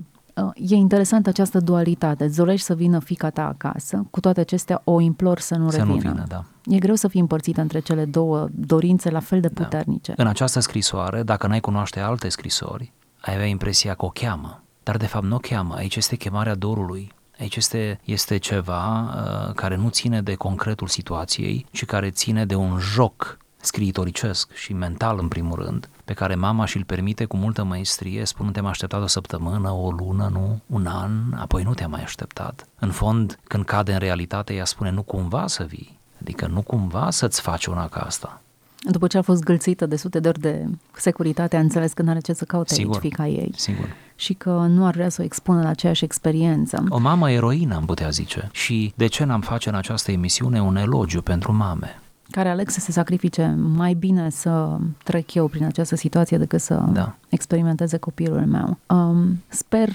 E 0.55 0.75
interesantă 0.75 1.29
această 1.29 1.59
dualitate. 1.59 2.23
Îți 2.23 2.37
dorești 2.37 2.65
să 2.65 2.75
vină 2.75 2.99
fica 2.99 3.29
ta 3.29 3.47
acasă, 3.47 4.05
cu 4.09 4.19
toate 4.19 4.39
acestea 4.39 4.81
o 4.83 5.01
implor 5.01 5.39
să 5.39 5.55
nu 5.55 5.69
să 5.69 5.77
revină. 5.77 5.93
Nu 5.93 5.99
vină, 5.99 6.25
da. 6.27 6.43
E 6.65 6.77
greu 6.77 6.95
să 6.95 7.07
fii 7.07 7.19
împărțită 7.19 7.61
între 7.61 7.79
cele 7.79 8.05
două 8.05 8.47
dorințe 8.51 9.09
la 9.09 9.19
fel 9.19 9.39
de 9.39 9.47
da. 9.47 9.63
puternice. 9.63 10.13
Da. 10.15 10.23
În 10.23 10.29
această 10.29 10.59
scrisoare, 10.59 11.23
dacă 11.23 11.47
n-ai 11.47 11.59
cunoaște 11.59 11.99
alte 11.99 12.29
scrisori, 12.29 12.93
ai 13.21 13.33
avea 13.33 13.45
impresia 13.47 13.93
că 13.93 14.05
o 14.05 14.09
cheamă. 14.09 14.61
Dar 14.83 14.97
de 14.97 15.05
fapt 15.05 15.25
nu 15.25 15.35
o 15.35 15.39
cheamă, 15.39 15.75
aici 15.75 15.95
este 15.95 16.15
chemarea 16.15 16.55
dorului. 16.55 17.11
Aici 17.39 17.55
este, 17.55 17.99
este 18.03 18.37
ceva 18.37 19.01
uh, 19.01 19.53
care 19.53 19.75
nu 19.75 19.89
ține 19.89 20.21
de 20.21 20.35
concretul 20.35 20.87
situației, 20.87 21.65
ci 21.71 21.85
care 21.85 22.09
ține 22.09 22.45
de 22.45 22.55
un 22.55 22.77
joc 22.77 23.37
scriitoricesc 23.67 24.53
și 24.53 24.73
mental 24.73 25.17
în 25.19 25.27
primul 25.27 25.63
rând, 25.63 25.89
pe 26.05 26.13
care 26.13 26.35
mama 26.35 26.65
și-l 26.65 26.83
permite 26.83 27.25
cu 27.25 27.37
multă 27.37 27.63
maestrie, 27.63 28.25
spun 28.25 28.51
te-am 28.51 28.65
așteptat 28.65 29.01
o 29.01 29.07
săptămână, 29.07 29.71
o 29.71 29.91
lună, 29.91 30.29
nu, 30.31 30.59
un 30.65 30.85
an, 30.85 31.11
apoi 31.35 31.63
nu 31.63 31.73
te-am 31.73 31.91
mai 31.91 32.03
așteptat. 32.03 32.67
În 32.79 32.91
fond, 32.91 33.39
când 33.43 33.65
cade 33.65 33.93
în 33.93 33.99
realitate, 33.99 34.53
ea 34.53 34.65
spune 34.65 34.89
nu 34.89 35.01
cumva 35.01 35.47
să 35.47 35.63
vii, 35.63 35.99
adică 36.21 36.47
nu 36.47 36.61
cumva 36.61 37.09
să-ți 37.11 37.41
faci 37.41 37.65
una 37.65 37.87
ca 37.87 37.99
asta. 37.99 38.41
După 38.79 39.07
ce 39.07 39.17
a 39.17 39.21
fost 39.21 39.43
gâlțită 39.43 39.85
de 39.85 39.95
sute 39.95 40.19
de 40.19 40.27
ori 40.27 40.39
de 40.39 40.65
securitate, 40.93 41.55
a 41.57 41.59
înțeles 41.59 41.93
că 41.93 42.01
nu 42.01 42.09
are 42.09 42.19
ce 42.19 42.33
să 42.33 42.45
caute 42.45 42.73
sigur, 42.73 42.93
aici 42.93 43.03
fica 43.03 43.27
ei. 43.27 43.51
Sigur. 43.55 43.95
Și 44.15 44.33
că 44.33 44.49
nu 44.49 44.85
ar 44.85 44.93
vrea 44.93 45.09
să 45.09 45.21
o 45.21 45.23
expună 45.23 45.61
la 45.61 45.69
aceeași 45.69 46.03
experiență. 46.03 46.83
O 46.89 46.97
mamă 46.97 47.31
eroină, 47.31 47.75
am 47.75 47.85
putea 47.85 48.09
zice. 48.09 48.49
Și 48.51 48.93
de 48.95 49.07
ce 49.07 49.23
n-am 49.23 49.41
face 49.41 49.69
în 49.69 49.75
această 49.75 50.11
emisiune 50.11 50.61
un 50.61 50.75
elogiu 50.75 51.21
pentru 51.21 51.53
mame? 51.53 52.01
Care 52.31 52.49
aleg 52.49 52.69
să 52.69 52.79
se 52.79 52.91
sacrifice 52.91 53.57
mai 53.57 53.93
bine 53.93 54.29
să 54.29 54.77
trec 55.03 55.33
eu 55.33 55.47
prin 55.47 55.63
această 55.63 55.95
situație 55.95 56.37
decât 56.37 56.61
să 56.61 56.85
da. 56.91 57.15
experimenteze 57.29 57.97
copilul 57.97 58.45
meu. 58.45 58.77
Um, 58.87 59.43
sper 59.47 59.89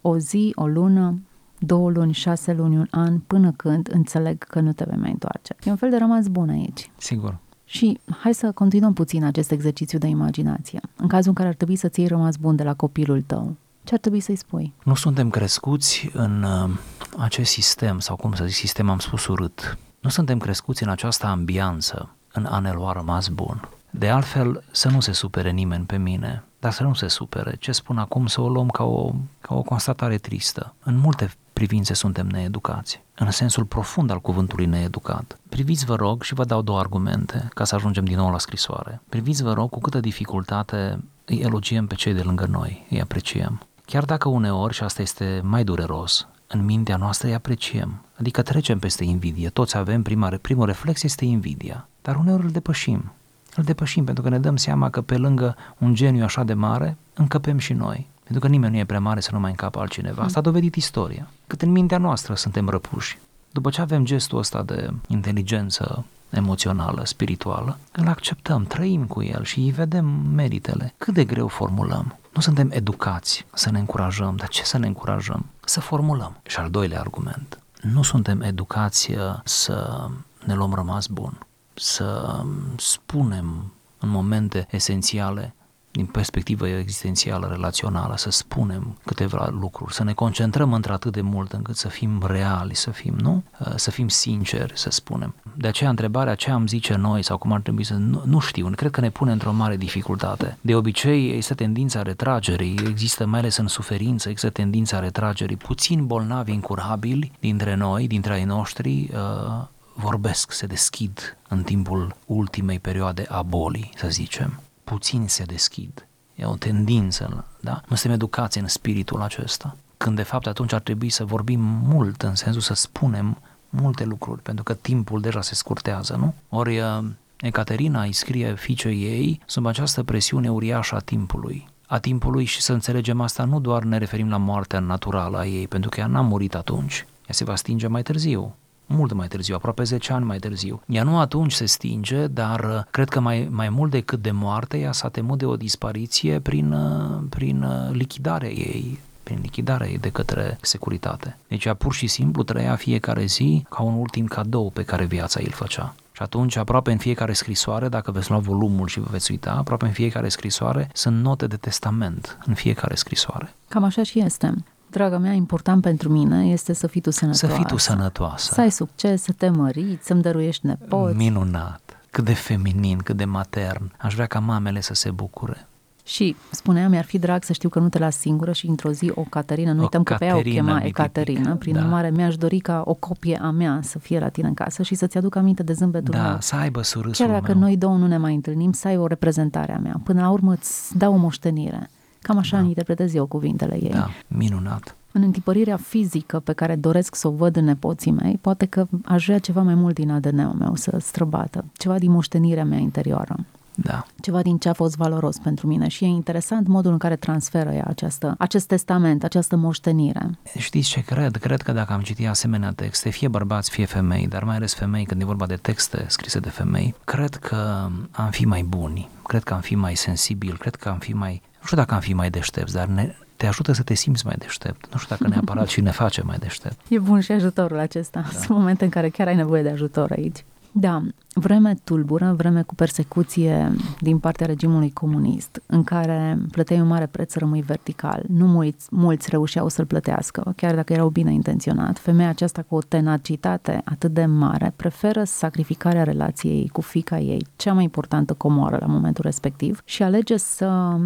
o 0.00 0.18
zi, 0.18 0.52
o 0.54 0.66
lună, 0.66 1.20
două 1.58 1.90
luni, 1.90 2.12
șase 2.12 2.52
luni, 2.52 2.76
un 2.76 2.86
an, 2.90 3.18
până 3.18 3.52
când 3.56 3.88
înțeleg 3.92 4.38
că 4.38 4.60
nu 4.60 4.72
te 4.72 4.84
vei 4.88 4.98
mai 4.98 5.10
întoarce. 5.10 5.56
E 5.64 5.70
un 5.70 5.76
fel 5.76 5.90
de 5.90 5.96
rămas 5.96 6.26
bun 6.26 6.48
aici. 6.48 6.90
Sigur. 6.96 7.38
Și 7.64 8.00
hai 8.18 8.34
să 8.34 8.52
continuăm 8.52 8.92
puțin 8.92 9.24
acest 9.24 9.50
exercițiu 9.50 9.98
de 9.98 10.06
imaginație. 10.06 10.80
În 10.96 11.08
cazul 11.08 11.28
în 11.28 11.34
care 11.34 11.48
ar 11.48 11.54
trebui 11.54 11.76
să-ți 11.76 12.00
iei 12.00 12.08
rămas 12.08 12.36
bun 12.36 12.56
de 12.56 12.62
la 12.62 12.74
copilul 12.74 13.22
tău, 13.22 13.56
ce 13.84 13.94
ar 13.94 14.00
trebui 14.00 14.20
să-i 14.20 14.36
spui? 14.36 14.72
Nu 14.84 14.94
suntem 14.94 15.30
crescuți 15.30 16.10
în 16.12 16.42
uh, 16.42 16.70
acest 17.18 17.50
sistem, 17.50 17.98
sau 17.98 18.16
cum 18.16 18.32
să 18.32 18.44
zic, 18.44 18.54
sistem 18.54 18.90
am 18.90 18.98
spus 18.98 19.26
urât, 19.26 19.78
nu 20.02 20.10
suntem 20.10 20.38
crescuți 20.38 20.82
în 20.82 20.88
această 20.88 21.26
ambianță, 21.26 22.08
în 22.32 22.44
a 22.44 22.58
ne 22.58 22.72
lua 22.72 22.92
rămas 22.92 23.28
bun. 23.28 23.68
De 23.90 24.08
altfel, 24.08 24.64
să 24.70 24.88
nu 24.88 25.00
se 25.00 25.12
supere 25.12 25.50
nimeni 25.50 25.84
pe 25.84 25.96
mine, 25.96 26.44
dar 26.60 26.72
să 26.72 26.82
nu 26.82 26.94
se 26.94 27.08
supere. 27.08 27.56
Ce 27.58 27.72
spun 27.72 27.98
acum 27.98 28.26
să 28.26 28.40
o 28.40 28.48
luăm 28.48 28.68
ca 28.68 28.84
o, 28.84 29.12
ca 29.40 29.54
o 29.54 29.62
constatare 29.62 30.16
tristă. 30.16 30.74
În 30.82 30.96
multe 30.96 31.32
privințe 31.52 31.94
suntem 31.94 32.26
needucați, 32.26 33.02
în 33.14 33.30
sensul 33.30 33.64
profund 33.64 34.10
al 34.10 34.20
cuvântului 34.20 34.66
needucat. 34.66 35.38
Priviți, 35.48 35.84
vă 35.84 35.94
rog, 35.94 36.22
și 36.22 36.34
vă 36.34 36.44
dau 36.44 36.62
două 36.62 36.78
argumente 36.78 37.48
ca 37.54 37.64
să 37.64 37.74
ajungem 37.74 38.04
din 38.04 38.16
nou 38.16 38.30
la 38.30 38.38
scrisoare. 38.38 39.00
Priviți, 39.08 39.42
vă 39.42 39.52
rog, 39.52 39.70
cu 39.70 39.80
câtă 39.80 40.00
dificultate 40.00 41.04
îi 41.24 41.38
elogiem 41.38 41.86
pe 41.86 41.94
cei 41.94 42.14
de 42.14 42.22
lângă 42.22 42.46
noi, 42.46 42.86
îi 42.90 43.00
apreciem. 43.00 43.66
Chiar 43.84 44.04
dacă 44.04 44.28
uneori, 44.28 44.74
și 44.74 44.82
asta 44.82 45.02
este 45.02 45.40
mai 45.44 45.64
dureros, 45.64 46.26
în 46.46 46.64
mintea 46.64 46.96
noastră 46.96 47.28
îi 47.28 47.34
apreciem. 47.34 48.04
Adică 48.22 48.42
trecem 48.42 48.78
peste 48.78 49.04
invidie. 49.04 49.48
Toți 49.48 49.76
avem, 49.76 50.02
prima, 50.02 50.38
primul 50.40 50.66
reflex 50.66 51.02
este 51.02 51.24
invidia. 51.24 51.88
Dar 52.02 52.16
uneori 52.16 52.42
îl 52.42 52.50
depășim. 52.50 53.12
Îl 53.56 53.64
depășim 53.64 54.04
pentru 54.04 54.22
că 54.22 54.28
ne 54.28 54.38
dăm 54.38 54.56
seama 54.56 54.90
că 54.90 55.00
pe 55.00 55.16
lângă 55.16 55.56
un 55.78 55.94
geniu 55.94 56.24
așa 56.24 56.42
de 56.42 56.54
mare, 56.54 56.96
încăpem 57.14 57.58
și 57.58 57.72
noi. 57.72 58.06
Pentru 58.22 58.40
că 58.40 58.48
nimeni 58.48 58.72
nu 58.72 58.78
e 58.78 58.84
prea 58.84 59.00
mare 59.00 59.20
să 59.20 59.30
nu 59.32 59.40
mai 59.40 59.50
încapă 59.50 59.78
altcineva. 59.80 60.22
Asta 60.22 60.38
a 60.38 60.42
dovedit 60.42 60.74
istoria. 60.74 61.30
Cât 61.46 61.62
în 61.62 61.70
mintea 61.70 61.98
noastră 61.98 62.34
suntem 62.34 62.68
răpuși. 62.68 63.18
După 63.50 63.70
ce 63.70 63.80
avem 63.80 64.04
gestul 64.04 64.38
ăsta 64.38 64.62
de 64.62 64.90
inteligență 65.06 66.04
emoțională, 66.30 67.04
spirituală, 67.04 67.78
îl 67.92 68.08
acceptăm, 68.08 68.64
trăim 68.64 69.04
cu 69.04 69.22
el 69.22 69.44
și 69.44 69.58
îi 69.58 69.70
vedem 69.70 70.04
meritele. 70.34 70.94
Cât 70.98 71.14
de 71.14 71.24
greu 71.24 71.48
formulăm. 71.48 72.18
Nu 72.34 72.40
suntem 72.40 72.70
educați 72.72 73.46
să 73.54 73.70
ne 73.70 73.78
încurajăm, 73.78 74.36
dar 74.36 74.48
ce 74.48 74.64
să 74.64 74.78
ne 74.78 74.86
încurajăm? 74.86 75.46
Să 75.64 75.80
formulăm. 75.80 76.36
Și 76.46 76.58
al 76.58 76.70
doilea 76.70 77.00
argument, 77.00 77.61
nu 77.82 78.02
suntem 78.02 78.40
educați 78.40 79.12
uh, 79.12 79.40
să 79.44 80.06
ne 80.46 80.54
luăm 80.54 80.74
rămas 80.74 81.06
bun, 81.06 81.46
să 81.74 82.40
spunem 82.76 83.72
în 83.98 84.08
momente 84.08 84.66
esențiale 84.70 85.54
din 85.92 86.06
perspectivă 86.06 86.68
existențială, 86.68 87.46
relațională, 87.46 88.16
să 88.16 88.30
spunem 88.30 88.98
câteva 89.04 89.48
lucruri, 89.60 89.94
să 89.94 90.04
ne 90.04 90.12
concentrăm 90.12 90.72
într-atât 90.72 91.12
de 91.12 91.20
mult 91.20 91.52
încât 91.52 91.76
să 91.76 91.88
fim 91.88 92.22
reali, 92.26 92.74
să 92.74 92.90
fim, 92.90 93.14
nu? 93.20 93.42
Uh, 93.58 93.72
să 93.74 93.90
fim 93.90 94.08
sinceri, 94.08 94.72
să 94.74 94.90
spunem. 94.90 95.34
De 95.54 95.68
aceea 95.68 95.90
întrebarea 95.90 96.34
ce 96.34 96.50
am 96.50 96.66
zice 96.66 96.94
noi 96.94 97.22
sau 97.22 97.38
cum 97.38 97.52
ar 97.52 97.60
trebui 97.60 97.84
să... 97.84 97.94
Nu, 97.94 98.22
nu 98.26 98.38
știu, 98.38 98.70
cred 98.70 98.90
că 98.90 99.00
ne 99.00 99.10
pune 99.10 99.32
într-o 99.32 99.52
mare 99.52 99.76
dificultate. 99.76 100.58
De 100.60 100.74
obicei 100.74 101.28
există 101.28 101.54
tendința 101.54 102.02
retragerii, 102.02 102.78
există 102.88 103.26
mai 103.26 103.38
ales 103.38 103.56
în 103.56 103.66
suferință, 103.66 104.28
există 104.28 104.50
tendința 104.50 104.98
retragerii. 104.98 105.56
Puțin 105.56 106.06
bolnavi 106.06 106.52
incurabili 106.52 107.32
dintre 107.40 107.74
noi, 107.74 108.06
dintre 108.06 108.32
ai 108.32 108.44
noștri, 108.44 109.10
uh, 109.12 109.64
vorbesc, 109.94 110.52
se 110.52 110.66
deschid 110.66 111.36
în 111.48 111.62
timpul 111.62 112.14
ultimei 112.26 112.78
perioade 112.78 113.26
a 113.28 113.42
bolii, 113.42 113.92
să 113.96 114.08
zicem 114.08 114.60
puțini 114.84 115.28
se 115.28 115.44
deschid. 115.44 116.06
E 116.34 116.44
o 116.44 116.56
tendință, 116.56 117.44
da? 117.60 117.80
Nu 117.88 117.96
suntem 117.96 118.10
educați 118.10 118.58
în 118.58 118.66
spiritul 118.66 119.22
acesta. 119.22 119.76
Când 119.96 120.16
de 120.16 120.22
fapt 120.22 120.46
atunci 120.46 120.72
ar 120.72 120.80
trebui 120.80 121.10
să 121.10 121.24
vorbim 121.24 121.60
mult, 121.60 122.22
în 122.22 122.34
sensul 122.34 122.60
să 122.60 122.74
spunem 122.74 123.38
multe 123.68 124.04
lucruri, 124.04 124.42
pentru 124.42 124.64
că 124.64 124.74
timpul 124.74 125.20
deja 125.20 125.42
se 125.42 125.54
scurtează, 125.54 126.16
nu? 126.16 126.34
Ori 126.48 126.78
uh, 126.78 127.04
Ecaterina 127.36 128.02
îi 128.02 128.12
scrie 128.12 128.54
fiicei 128.54 129.02
ei 129.02 129.40
sub 129.46 129.66
această 129.66 130.02
presiune 130.02 130.50
uriașă 130.50 130.94
a 130.94 130.98
timpului 130.98 131.70
a 131.92 131.98
timpului 131.98 132.44
și 132.44 132.60
să 132.60 132.72
înțelegem 132.72 133.20
asta 133.20 133.44
nu 133.44 133.60
doar 133.60 133.82
ne 133.82 133.98
referim 133.98 134.28
la 134.28 134.36
moartea 134.36 134.78
naturală 134.78 135.38
a 135.38 135.46
ei, 135.46 135.68
pentru 135.68 135.90
că 135.90 136.00
ea 136.00 136.06
n-a 136.06 136.20
murit 136.20 136.54
atunci, 136.54 137.06
ea 137.26 137.34
se 137.34 137.44
va 137.44 137.54
stinge 137.54 137.86
mai 137.86 138.02
târziu 138.02 138.54
mult 138.86 139.12
mai 139.12 139.28
târziu, 139.28 139.54
aproape 139.54 139.82
10 139.82 140.12
ani 140.12 140.24
mai 140.24 140.38
târziu. 140.38 140.82
Ea 140.86 141.02
nu 141.02 141.18
atunci 141.18 141.52
se 141.52 141.66
stinge, 141.66 142.26
dar 142.26 142.60
uh, 142.64 142.80
cred 142.90 143.08
că 143.08 143.20
mai, 143.20 143.48
mai 143.50 143.68
mult 143.68 143.90
decât 143.90 144.22
de 144.22 144.30
moarte, 144.30 144.78
ea 144.78 144.92
s-a 144.92 145.08
temut 145.08 145.38
de 145.38 145.46
o 145.46 145.56
dispariție 145.56 146.40
prin, 146.40 146.72
uh, 146.72 147.22
prin 147.28 147.62
uh, 147.62 147.90
lichidarea 147.92 148.50
ei, 148.50 148.98
prin 149.22 149.38
lichidarea 149.42 149.88
ei 149.88 149.98
de 149.98 150.10
către 150.10 150.58
securitate. 150.60 151.38
Deci 151.48 151.64
ea 151.64 151.74
pur 151.74 151.94
și 151.94 152.06
simplu 152.06 152.42
trăia 152.42 152.76
fiecare 152.76 153.24
zi 153.24 153.64
ca 153.68 153.82
un 153.82 153.94
ultim 153.94 154.26
cadou 154.26 154.70
pe 154.70 154.82
care 154.82 155.04
viața 155.04 155.40
îl 155.42 155.50
făcea. 155.50 155.94
Și 156.12 156.22
atunci, 156.22 156.56
aproape 156.56 156.92
în 156.92 156.98
fiecare 156.98 157.32
scrisoare, 157.32 157.88
dacă 157.88 158.10
veți 158.10 158.30
lua 158.30 158.38
volumul 158.38 158.86
și 158.86 159.00
vă 159.00 159.06
veți 159.10 159.30
uita, 159.30 159.50
aproape 159.50 159.84
în 159.84 159.92
fiecare 159.92 160.28
scrisoare 160.28 160.90
sunt 160.92 161.22
note 161.22 161.46
de 161.46 161.56
testament 161.56 162.38
în 162.46 162.54
fiecare 162.54 162.94
scrisoare. 162.94 163.54
Cam 163.68 163.84
așa 163.84 164.02
și 164.02 164.20
este 164.20 164.54
draga 164.92 165.18
mea, 165.18 165.32
important 165.32 165.82
pentru 165.82 166.08
mine 166.08 166.46
este 166.46 166.72
să 166.72 166.86
fii 166.86 167.00
tu 167.00 167.10
sănătoasă. 167.10 167.46
Să 167.46 167.52
fii 167.54 167.64
tu 167.64 167.76
sănătoasă. 167.76 168.52
Să 168.54 168.60
ai 168.60 168.70
succes, 168.70 169.22
să 169.22 169.32
te 169.36 169.48
măriți, 169.48 170.06
să-mi 170.06 170.22
dăruiești 170.22 170.66
nepoți. 170.66 171.16
Minunat! 171.16 171.80
Cât 172.10 172.24
de 172.24 172.34
feminin, 172.34 172.98
cât 172.98 173.16
de 173.16 173.24
matern. 173.24 173.92
Aș 173.98 174.14
vrea 174.14 174.26
ca 174.26 174.38
mamele 174.38 174.80
să 174.80 174.94
se 174.94 175.10
bucure. 175.10 175.66
Și 176.04 176.36
spunea, 176.50 176.88
mi-ar 176.88 177.04
fi 177.04 177.18
drag 177.18 177.44
să 177.44 177.52
știu 177.52 177.68
că 177.68 177.78
nu 177.78 177.88
te 177.88 177.98
las 177.98 178.16
singură 178.16 178.52
și 178.52 178.66
într-o 178.66 178.90
zi 178.92 179.12
o 179.14 179.20
Caterina, 179.20 179.72
nu 179.72 179.78
o 179.78 179.82
uităm 179.82 180.02
că 180.02 180.14
pe 180.18 180.24
ea 180.24 180.36
o 180.36 180.40
chema 180.40 180.80
Ecaterina, 180.82 181.54
prin 181.54 181.74
da. 181.74 181.80
urmare 181.80 182.10
mi-aș 182.10 182.36
dori 182.36 182.58
ca 182.58 182.82
o 182.84 182.94
copie 182.94 183.38
a 183.42 183.50
mea 183.50 183.80
să 183.82 183.98
fie 183.98 184.18
la 184.18 184.28
tine 184.28 184.48
în 184.48 184.54
casă 184.54 184.82
și 184.82 184.94
să-ți 184.94 185.18
aduc 185.18 185.36
aminte 185.36 185.62
de 185.62 185.72
zâmbetul 185.72 186.14
da, 186.14 186.28
meu. 186.28 186.36
să 186.40 186.56
aibă 186.56 186.82
surâsul 186.82 187.26
Chiar 187.26 187.40
dacă 187.40 187.52
meu. 187.52 187.60
noi 187.62 187.76
două 187.76 187.96
nu 187.96 188.06
ne 188.06 188.16
mai 188.16 188.34
întâlnim, 188.34 188.72
să 188.72 188.88
ai 188.88 188.96
o 188.96 189.06
reprezentare 189.06 189.74
a 189.74 189.78
mea. 189.78 190.00
Până 190.04 190.20
la 190.20 190.30
urmă 190.30 190.52
îți 190.52 190.98
dau 190.98 191.12
o 191.12 191.16
moștenire. 191.16 191.90
Cam 192.22 192.38
așa 192.38 192.60
da. 192.60 192.66
interpretez 192.66 193.14
eu 193.14 193.26
cuvintele 193.26 193.82
ei. 193.82 193.90
Da, 193.90 194.08
minunat 194.28 194.96
în 195.12 195.22
întipărirea 195.22 195.76
fizică 195.76 196.40
pe 196.40 196.52
care 196.52 196.76
doresc 196.76 197.14
să 197.14 197.28
o 197.28 197.30
văd 197.30 197.56
în 197.56 197.64
nepoții 197.64 198.10
mei, 198.10 198.38
poate 198.40 198.66
că 198.66 198.86
aș 199.04 199.24
vrea 199.24 199.38
ceva 199.38 199.62
mai 199.62 199.74
mult 199.74 199.94
din 199.94 200.10
ADN-ul 200.10 200.54
meu 200.58 200.74
să 200.74 200.96
străbată, 201.00 201.64
ceva 201.72 201.98
din 201.98 202.10
moștenirea 202.10 202.64
mea 202.64 202.78
interioară. 202.78 203.36
Da. 203.74 204.06
Ceva 204.20 204.42
din 204.42 204.58
ce 204.58 204.68
a 204.68 204.72
fost 204.72 204.96
valoros 204.96 205.38
pentru 205.38 205.66
mine 205.66 205.88
și 205.88 206.04
e 206.04 206.06
interesant 206.06 206.66
modul 206.66 206.92
în 206.92 206.98
care 206.98 207.16
transferă 207.16 207.70
ea 207.70 207.84
această, 207.88 208.34
acest 208.38 208.66
testament, 208.66 209.24
această 209.24 209.56
moștenire. 209.56 210.30
Știți 210.58 210.88
ce 210.88 211.00
cred? 211.00 211.36
Cred 211.36 211.62
că 211.62 211.72
dacă 211.72 211.92
am 211.92 212.00
citit 212.00 212.28
asemenea 212.28 212.72
texte, 212.72 213.10
fie 213.10 213.28
bărbați, 213.28 213.70
fie 213.70 213.84
femei, 213.84 214.26
dar 214.28 214.44
mai 214.44 214.56
ales 214.56 214.74
femei, 214.74 215.04
când 215.04 215.20
e 215.20 215.24
vorba 215.24 215.46
de 215.46 215.54
texte 215.54 216.04
scrise 216.08 216.38
de 216.38 216.48
femei, 216.48 216.94
cred 217.04 217.34
că 217.34 217.88
am 218.10 218.30
fi 218.30 218.44
mai 218.44 218.62
buni, 218.62 219.08
cred 219.26 219.42
că 219.42 219.54
am 219.54 219.60
fi 219.60 219.74
mai 219.74 219.94
sensibili, 219.94 220.56
cred 220.56 220.74
că 220.74 220.88
am 220.88 220.98
fi 220.98 221.12
mai, 221.12 221.42
nu 221.62 221.68
știu 221.68 221.76
dacă 221.76 221.94
am 221.94 222.00
fi 222.00 222.12
mai 222.12 222.30
deștepți, 222.30 222.74
dar 222.74 222.86
ne, 222.86 223.14
te 223.36 223.46
ajută 223.46 223.72
să 223.72 223.82
te 223.82 223.94
simți 223.94 224.26
mai 224.26 224.34
deștept. 224.38 224.92
Nu 224.92 224.98
știu 224.98 225.16
dacă 225.16 225.32
neapărat 225.32 225.68
și 225.68 225.80
ne 225.80 225.90
face 225.90 226.22
mai 226.22 226.36
deștept. 226.38 226.76
E 226.88 226.98
bun 226.98 227.20
și 227.20 227.32
ajutorul 227.32 227.78
acesta. 227.78 228.20
Da. 228.20 228.28
Sunt 228.28 228.58
momente 228.58 228.84
în 228.84 228.90
care 228.90 229.08
chiar 229.08 229.26
ai 229.26 229.36
nevoie 229.36 229.62
de 229.62 229.70
ajutor 229.70 230.10
aici. 230.10 230.44
Da, 230.74 231.02
vreme 231.34 231.74
tulbură, 231.84 232.34
vreme 232.36 232.62
cu 232.62 232.74
persecuție 232.74 233.72
din 234.00 234.18
partea 234.18 234.46
regimului 234.46 234.92
comunist, 234.92 235.62
în 235.66 235.84
care 235.84 236.38
plăteai 236.50 236.80
un 236.80 236.86
mare 236.86 237.06
preț 237.06 237.32
să 237.32 237.38
rămâi 237.38 237.60
vertical. 237.60 238.24
Nu 238.28 238.46
mulți, 238.46 238.86
mulți 238.90 239.30
reușeau 239.30 239.68
să-l 239.68 239.86
plătească, 239.86 240.52
chiar 240.56 240.74
dacă 240.74 240.92
erau 240.92 241.08
bine 241.08 241.32
intenționat. 241.32 241.98
Femeia 241.98 242.28
aceasta 242.28 242.62
cu 242.68 242.74
o 242.74 242.80
tenacitate 242.80 243.82
atât 243.84 244.12
de 244.12 244.24
mare 244.24 244.72
preferă 244.76 245.24
sacrificarea 245.24 246.02
relației 246.02 246.68
cu 246.68 246.80
fica 246.80 247.18
ei, 247.18 247.46
cea 247.56 247.72
mai 247.72 247.82
importantă 247.82 248.34
comoară 248.34 248.76
la 248.80 248.86
momentul 248.86 249.24
respectiv, 249.24 249.82
și 249.84 250.02
alege 250.02 250.36
să 250.36 250.96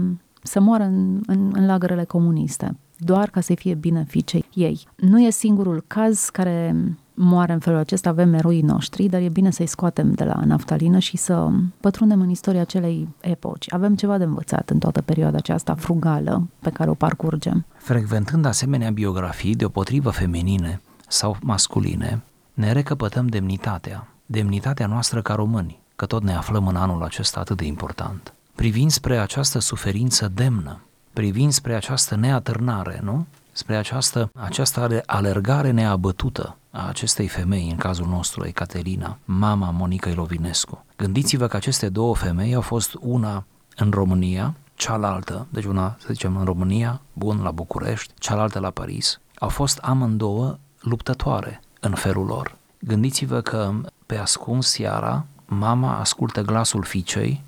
să 0.47 0.61
moară 0.61 0.83
în, 0.83 1.21
în, 1.27 1.51
în 1.55 1.67
lagărele 1.67 2.05
comuniste, 2.05 2.77
doar 2.99 3.31
ca 3.31 3.41
să 3.41 3.55
fie 3.55 3.75
bine 3.75 4.05
fiicei 4.09 4.45
ei. 4.55 4.87
Nu 4.97 5.21
e 5.21 5.31
singurul 5.31 5.85
caz 5.87 6.29
care 6.29 6.75
moare 7.15 7.53
în 7.53 7.59
felul 7.59 7.79
acesta, 7.79 8.09
avem 8.09 8.35
eroii 8.35 8.63
noștri, 8.63 9.09
dar 9.09 9.21
e 9.21 9.29
bine 9.29 9.51
să-i 9.51 9.67
scoatem 9.67 10.13
de 10.13 10.25
la 10.25 10.41
naftalină 10.45 10.99
și 10.99 11.17
să 11.17 11.49
pătrundem 11.81 12.21
în 12.21 12.31
istoria 12.31 12.61
acelei 12.61 13.09
epoci. 13.21 13.73
Avem 13.73 13.95
ceva 13.95 14.19
de 14.19 14.25
învățat 14.25 14.71
în 14.71 14.79
toată 14.79 15.03
perioada 15.03 15.37
aceasta 15.37 15.75
frugală 15.75 16.49
pe 16.61 16.71
care 16.71 16.91
o 16.91 16.95
parcurgem. 16.95 17.65
Frecventând 17.77 18.45
asemenea 18.45 18.91
biografii 18.91 19.55
deopotrivă 19.55 20.11
feminine 20.11 20.81
sau 21.09 21.37
masculine, 21.43 22.23
ne 22.55 22.73
recăpătăm 22.73 23.27
demnitatea, 23.27 24.09
demnitatea 24.27 24.87
noastră 24.87 25.23
ca 25.23 25.35
români, 25.35 25.81
că 25.97 26.07
tot 26.07 26.23
ne 26.23 26.35
aflăm 26.35 26.67
în 26.67 26.77
anul 26.77 27.03
acesta 27.03 27.41
atât 27.41 27.57
de 27.57 27.65
important 27.65 28.36
privind 28.57 28.90
spre 28.90 29.19
această 29.19 29.59
suferință 29.59 30.29
demnă, 30.29 30.81
privind 31.12 31.53
spre 31.53 31.75
această 31.75 32.14
neatârnare, 32.14 33.01
nu? 33.03 33.27
Spre 33.53 33.77
această, 33.77 34.31
această 34.35 35.03
alergare 35.07 35.71
neabătută 35.71 36.57
a 36.71 36.88
acestei 36.88 37.29
femei, 37.29 37.69
în 37.71 37.77
cazul 37.77 38.07
nostru, 38.07 38.47
Ecaterina, 38.47 39.19
mama 39.25 39.71
Monica 39.71 40.11
Ilovinescu. 40.11 40.85
Gândiți-vă 40.97 41.47
că 41.47 41.57
aceste 41.57 41.88
două 41.88 42.14
femei 42.14 42.55
au 42.55 42.61
fost 42.61 42.97
una 43.01 43.45
în 43.77 43.90
România, 43.90 44.55
cealaltă, 44.75 45.47
deci 45.51 45.64
una, 45.64 45.97
să 45.99 46.07
zicem, 46.11 46.37
în 46.37 46.45
România, 46.45 47.01
bun, 47.12 47.42
la 47.42 47.51
București, 47.51 48.12
cealaltă 48.19 48.59
la 48.59 48.71
Paris, 48.71 49.21
au 49.38 49.49
fost 49.49 49.79
amândouă 49.79 50.59
luptătoare 50.81 51.61
în 51.81 51.95
felul 51.95 52.27
lor. 52.27 52.57
Gândiți-vă 52.79 53.40
că 53.40 53.73
pe 54.07 54.16
ascuns 54.16 54.66
seara, 54.66 55.27
mama 55.47 55.99
ascultă 55.99 56.42
glasul 56.42 56.83
fiicei 56.83 57.45